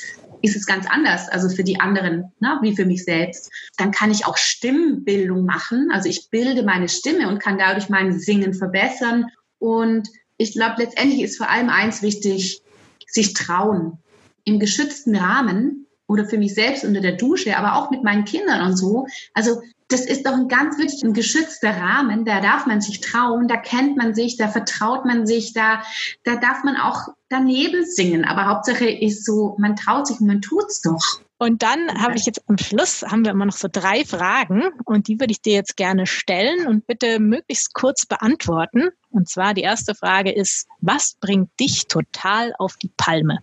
ist 0.43 0.57
es 0.57 0.67
ganz 0.67 0.87
anders, 0.89 1.29
also 1.29 1.49
für 1.49 1.65
die 1.65 1.81
anderen, 1.81 2.33
ne, 2.41 2.59
wie 2.63 2.75
für 2.75 2.87
mich 2.87 3.05
selbst. 3.05 3.51
Dann 3.77 3.91
kann 3.91 4.11
ich 4.11 4.27
auch 4.27 4.37
Stimmbildung 4.37 5.45
machen. 5.45 5.91
Also 5.93 6.09
ich 6.09 6.31
bilde 6.31 6.63
meine 6.63 6.89
Stimme 6.89 7.29
und 7.29 7.41
kann 7.41 7.59
dadurch 7.59 7.89
mein 7.89 8.19
Singen 8.19 8.55
verbessern. 8.55 9.27
Und 9.59 10.09
ich 10.39 10.53
glaube, 10.53 10.83
letztendlich 10.83 11.23
ist 11.23 11.37
vor 11.37 11.51
allem 11.51 11.69
eins 11.69 12.03
wichtig, 12.03 12.63
sich 13.07 13.35
trauen. 13.35 13.99
Im 14.45 14.59
geschützten 14.59 15.15
Rahmen 15.15 15.87
oder 16.07 16.25
für 16.25 16.39
mich 16.39 16.55
selbst 16.55 16.85
unter 16.85 17.01
der 17.01 17.17
Dusche, 17.17 17.57
aber 17.57 17.77
auch 17.77 17.91
mit 17.91 18.03
meinen 18.03 18.25
Kindern 18.25 18.67
und 18.67 18.77
so. 18.77 19.07
Also 19.35 19.61
das 19.91 20.07
ist 20.07 20.25
doch 20.25 20.33
ein 20.33 20.49
ganz 20.49 20.79
wirklich 20.79 21.03
ein 21.03 21.13
geschützter 21.13 21.77
Rahmen, 21.77 22.25
da 22.25 22.41
darf 22.41 22.67
man 22.67 22.81
sich 22.81 23.01
trauen, 23.01 23.49
da 23.49 23.57
kennt 23.57 23.97
man 23.97 24.15
sich, 24.15 24.37
da 24.37 24.49
vertraut 24.49 25.05
man 25.05 25.27
sich, 25.27 25.53
da, 25.53 25.83
da 26.25 26.37
darf 26.37 26.63
man 26.65 26.77
auch 26.77 27.09
daneben 27.29 27.85
singen. 27.85 28.25
Aber 28.25 28.47
Hauptsache 28.47 28.89
ist 28.89 29.25
so, 29.25 29.57
man 29.59 29.77
traut 29.77 30.07
sich 30.07 30.21
und 30.21 30.29
man 30.29 30.41
tut's 30.41 30.81
doch. 30.81 31.21
Und 31.39 31.63
dann 31.63 32.03
habe 32.03 32.17
ich 32.17 32.27
jetzt 32.27 32.43
am 32.49 32.59
Schluss, 32.59 33.03
haben 33.03 33.25
wir 33.25 33.33
immer 33.33 33.47
noch 33.47 33.57
so 33.57 33.69
drei 33.71 34.05
Fragen 34.05 34.65
und 34.85 35.09
die 35.09 35.19
würde 35.19 35.33
ich 35.33 35.41
dir 35.41 35.55
jetzt 35.55 35.77
gerne 35.77 36.07
stellen 36.07 36.67
und 36.67 36.87
bitte 36.87 37.19
möglichst 37.19 37.73
kurz 37.73 38.05
beantworten. 38.05 38.91
Und 39.09 39.29
zwar 39.29 39.55
die 39.55 39.63
erste 39.63 39.95
Frage 39.95 40.33
ist, 40.33 40.69
was 40.81 41.17
bringt 41.19 41.49
dich 41.59 41.89
total 41.89 42.53
auf 42.59 42.77
die 42.77 42.93
Palme? 42.97 43.39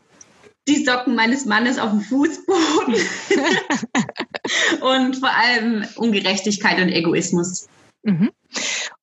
Die 0.68 0.84
Socken 0.84 1.16
meines 1.16 1.46
Mannes 1.46 1.80
auf 1.80 1.92
dem 1.92 2.02
Fußboden 2.02 2.96
und 4.82 5.16
vor 5.16 5.30
allem 5.30 5.86
Ungerechtigkeit 5.96 6.82
und 6.82 6.90
Egoismus. 6.90 7.68
Mhm. 8.04 8.32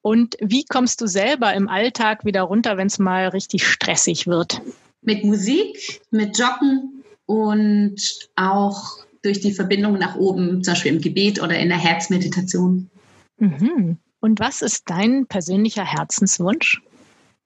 Und 0.03 0.37
wie 0.41 0.65
kommst 0.65 1.01
du 1.01 1.07
selber 1.07 1.55
im 1.55 1.69
Alltag 1.69 2.25
wieder 2.25 2.43
runter, 2.43 2.77
wenn 2.77 2.89
es 2.89 2.99
mal 2.99 3.29
richtig 3.29 3.67
stressig 3.67 4.27
wird? 4.27 4.61
Mit 5.01 5.25
Musik, 5.25 6.03
mit 6.11 6.39
Joggen 6.39 7.03
und 7.27 8.29
auch 8.37 8.99
durch 9.23 9.41
die 9.41 9.53
Verbindung 9.53 9.99
nach 9.99 10.17
oben, 10.17 10.63
zum 10.63 10.75
Beispiel 10.75 10.93
im 10.93 11.01
Gebet 11.01 11.43
oder 11.43 11.59
in 11.59 11.69
der 11.71 11.79
Herzmeditation. 11.79 12.91
Mhm. 13.39 13.99
Und 14.21 14.41
was 14.41 14.63
ist 14.63 14.85
dein 14.87 15.27
persönlicher 15.27 15.85
Herzenswunsch? 15.85 16.83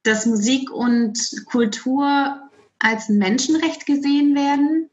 Dass 0.03 0.27
Musik 0.27 0.71
und 0.71 1.19
Kultur 1.47 2.48
als 2.79 3.09
Menschenrecht 3.09 3.87
gesehen 3.87 4.35
werden 4.35 4.89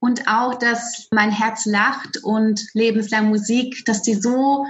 und 0.00 0.26
auch, 0.26 0.54
dass 0.54 1.08
mein 1.12 1.30
Herz 1.30 1.64
lacht 1.64 2.18
und 2.22 2.60
lebenslang 2.74 3.28
Musik, 3.28 3.84
dass 3.84 4.02
die 4.02 4.14
so 4.14 4.66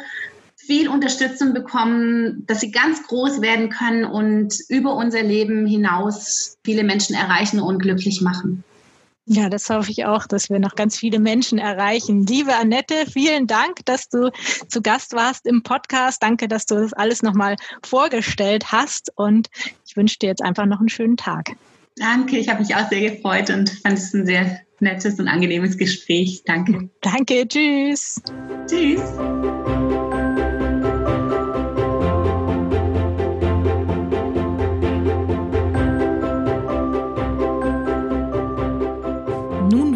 viel 0.56 0.88
Unterstützung 0.88 1.54
bekommen, 1.54 2.44
dass 2.46 2.60
sie 2.60 2.70
ganz 2.70 3.02
groß 3.06 3.40
werden 3.40 3.70
können 3.70 4.04
und 4.04 4.54
über 4.68 4.94
unser 4.94 5.22
Leben 5.22 5.66
hinaus 5.66 6.56
viele 6.64 6.84
Menschen 6.84 7.16
erreichen 7.16 7.60
und 7.60 7.78
glücklich 7.78 8.20
machen. 8.20 8.62
Ja, 9.24 9.48
das 9.48 9.70
hoffe 9.70 9.90
ich 9.90 10.04
auch, 10.04 10.26
dass 10.26 10.50
wir 10.50 10.58
noch 10.58 10.74
ganz 10.74 10.98
viele 10.98 11.20
Menschen 11.20 11.58
erreichen. 11.58 12.26
Liebe 12.26 12.54
Annette, 12.54 13.06
vielen 13.10 13.46
Dank, 13.46 13.84
dass 13.84 14.08
du 14.08 14.32
zu 14.68 14.82
Gast 14.82 15.14
warst 15.14 15.46
im 15.46 15.62
Podcast. 15.62 16.22
Danke, 16.22 16.48
dass 16.48 16.66
du 16.66 16.74
das 16.74 16.92
alles 16.92 17.22
nochmal 17.22 17.56
vorgestellt 17.84 18.72
hast. 18.72 19.12
Und 19.14 19.48
ich 19.86 19.96
wünsche 19.96 20.18
dir 20.18 20.26
jetzt 20.26 20.42
einfach 20.42 20.66
noch 20.66 20.80
einen 20.80 20.88
schönen 20.88 21.16
Tag. 21.16 21.52
Danke, 21.96 22.38
ich 22.38 22.48
habe 22.48 22.60
mich 22.60 22.74
auch 22.74 22.88
sehr 22.88 23.10
gefreut 23.10 23.50
und 23.50 23.70
fand 23.70 23.98
es 23.98 24.14
ein 24.14 24.26
sehr 24.26 24.60
nettes 24.80 25.18
und 25.18 25.28
angenehmes 25.28 25.76
Gespräch. 25.76 26.42
Danke. 26.44 26.90
Danke, 27.00 27.46
tschüss. 27.46 28.20
Tschüss. 28.66 29.02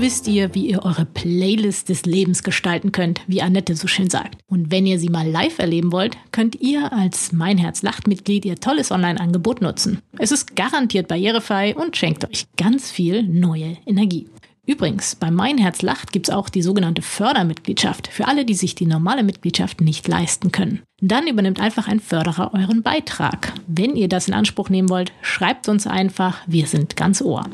Wisst 0.07 0.29
ihr, 0.29 0.55
wie 0.55 0.69
ihr 0.69 0.85
eure 0.85 1.05
Playlist 1.05 1.89
des 1.89 2.07
Lebens 2.07 2.45
gestalten 2.45 2.93
könnt, 2.93 3.23
wie 3.27 3.43
Annette 3.43 3.75
so 3.75 3.89
schön 3.89 4.09
sagt. 4.09 4.39
Und 4.47 4.71
wenn 4.71 4.87
ihr 4.87 5.01
sie 5.01 5.09
mal 5.09 5.29
live 5.29 5.59
erleben 5.59 5.91
wollt, 5.91 6.17
könnt 6.31 6.55
ihr 6.61 6.93
als 6.93 7.33
Mein 7.33 7.59
Herz 7.59 7.83
lacht 7.83 8.07
Mitglied 8.07 8.45
ihr 8.45 8.55
tolles 8.55 8.93
Online-Angebot 8.93 9.63
nutzen. 9.63 9.99
Es 10.17 10.31
ist 10.31 10.55
garantiert 10.55 11.09
barrierefrei 11.09 11.75
und 11.75 11.97
schenkt 11.97 12.25
euch 12.25 12.47
ganz 12.57 12.89
viel 12.89 13.25
neue 13.25 13.79
Energie. 13.85 14.29
Übrigens, 14.65 15.17
bei 15.17 15.33
Mein 15.33 15.59
Herz 15.59 15.83
lacht 15.83 16.13
gibt 16.13 16.29
es 16.29 16.35
auch 16.35 16.51
die 16.51 16.63
sogenannte 16.63 17.03
Fördermitgliedschaft 17.03 18.07
für 18.07 18.29
alle, 18.29 18.45
die 18.45 18.55
sich 18.55 18.77
die 18.77 18.87
normale 18.87 19.25
Mitgliedschaft 19.25 19.81
nicht 19.81 20.07
leisten 20.07 20.53
können. 20.53 20.83
Dann 21.01 21.27
übernimmt 21.27 21.61
einfach 21.61 21.89
ein 21.89 21.99
Förderer 21.99 22.55
euren 22.55 22.85
Beitrag. 22.85 23.53
Wenn 23.67 23.97
ihr 23.97 24.09
das 24.09 24.29
in 24.29 24.35
Anspruch 24.35 24.71
nehmen 24.71 24.89
wollt, 24.89 25.13
schreibt 25.21 25.69
uns 25.69 25.89
einfach, 25.89 26.43
wir 26.47 26.69
sind 26.69 26.95
ganz 26.97 27.21
ohr. 27.23 27.45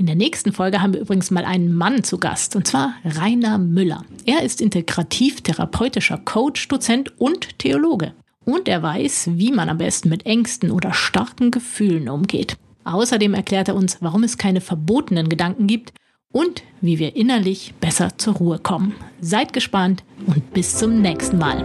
In 0.00 0.06
der 0.06 0.16
nächsten 0.16 0.54
Folge 0.54 0.80
haben 0.80 0.94
wir 0.94 1.02
übrigens 1.02 1.30
mal 1.30 1.44
einen 1.44 1.74
Mann 1.74 2.02
zu 2.04 2.16
Gast, 2.16 2.56
und 2.56 2.66
zwar 2.66 2.94
Rainer 3.04 3.58
Müller. 3.58 4.02
Er 4.24 4.42
ist 4.42 4.62
integrativ-therapeutischer 4.62 6.16
Coach, 6.16 6.68
Dozent 6.68 7.20
und 7.20 7.58
Theologe. 7.58 8.14
Und 8.46 8.66
er 8.66 8.82
weiß, 8.82 9.32
wie 9.34 9.52
man 9.52 9.68
am 9.68 9.76
besten 9.76 10.08
mit 10.08 10.24
Ängsten 10.24 10.70
oder 10.70 10.94
starken 10.94 11.50
Gefühlen 11.50 12.08
umgeht. 12.08 12.56
Außerdem 12.84 13.34
erklärt 13.34 13.68
er 13.68 13.74
uns, 13.74 13.98
warum 14.00 14.24
es 14.24 14.38
keine 14.38 14.62
verbotenen 14.62 15.28
Gedanken 15.28 15.66
gibt 15.66 15.92
und 16.32 16.62
wie 16.80 16.98
wir 16.98 17.14
innerlich 17.14 17.74
besser 17.78 18.16
zur 18.16 18.36
Ruhe 18.36 18.58
kommen. 18.58 18.94
Seid 19.20 19.52
gespannt 19.52 20.02
und 20.24 20.54
bis 20.54 20.78
zum 20.78 21.02
nächsten 21.02 21.36
Mal. 21.36 21.58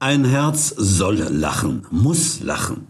Ein 0.00 0.24
Herz 0.24 0.70
soll 0.70 1.16
lachen, 1.16 1.86
muss 1.90 2.40
lachen. 2.40 2.89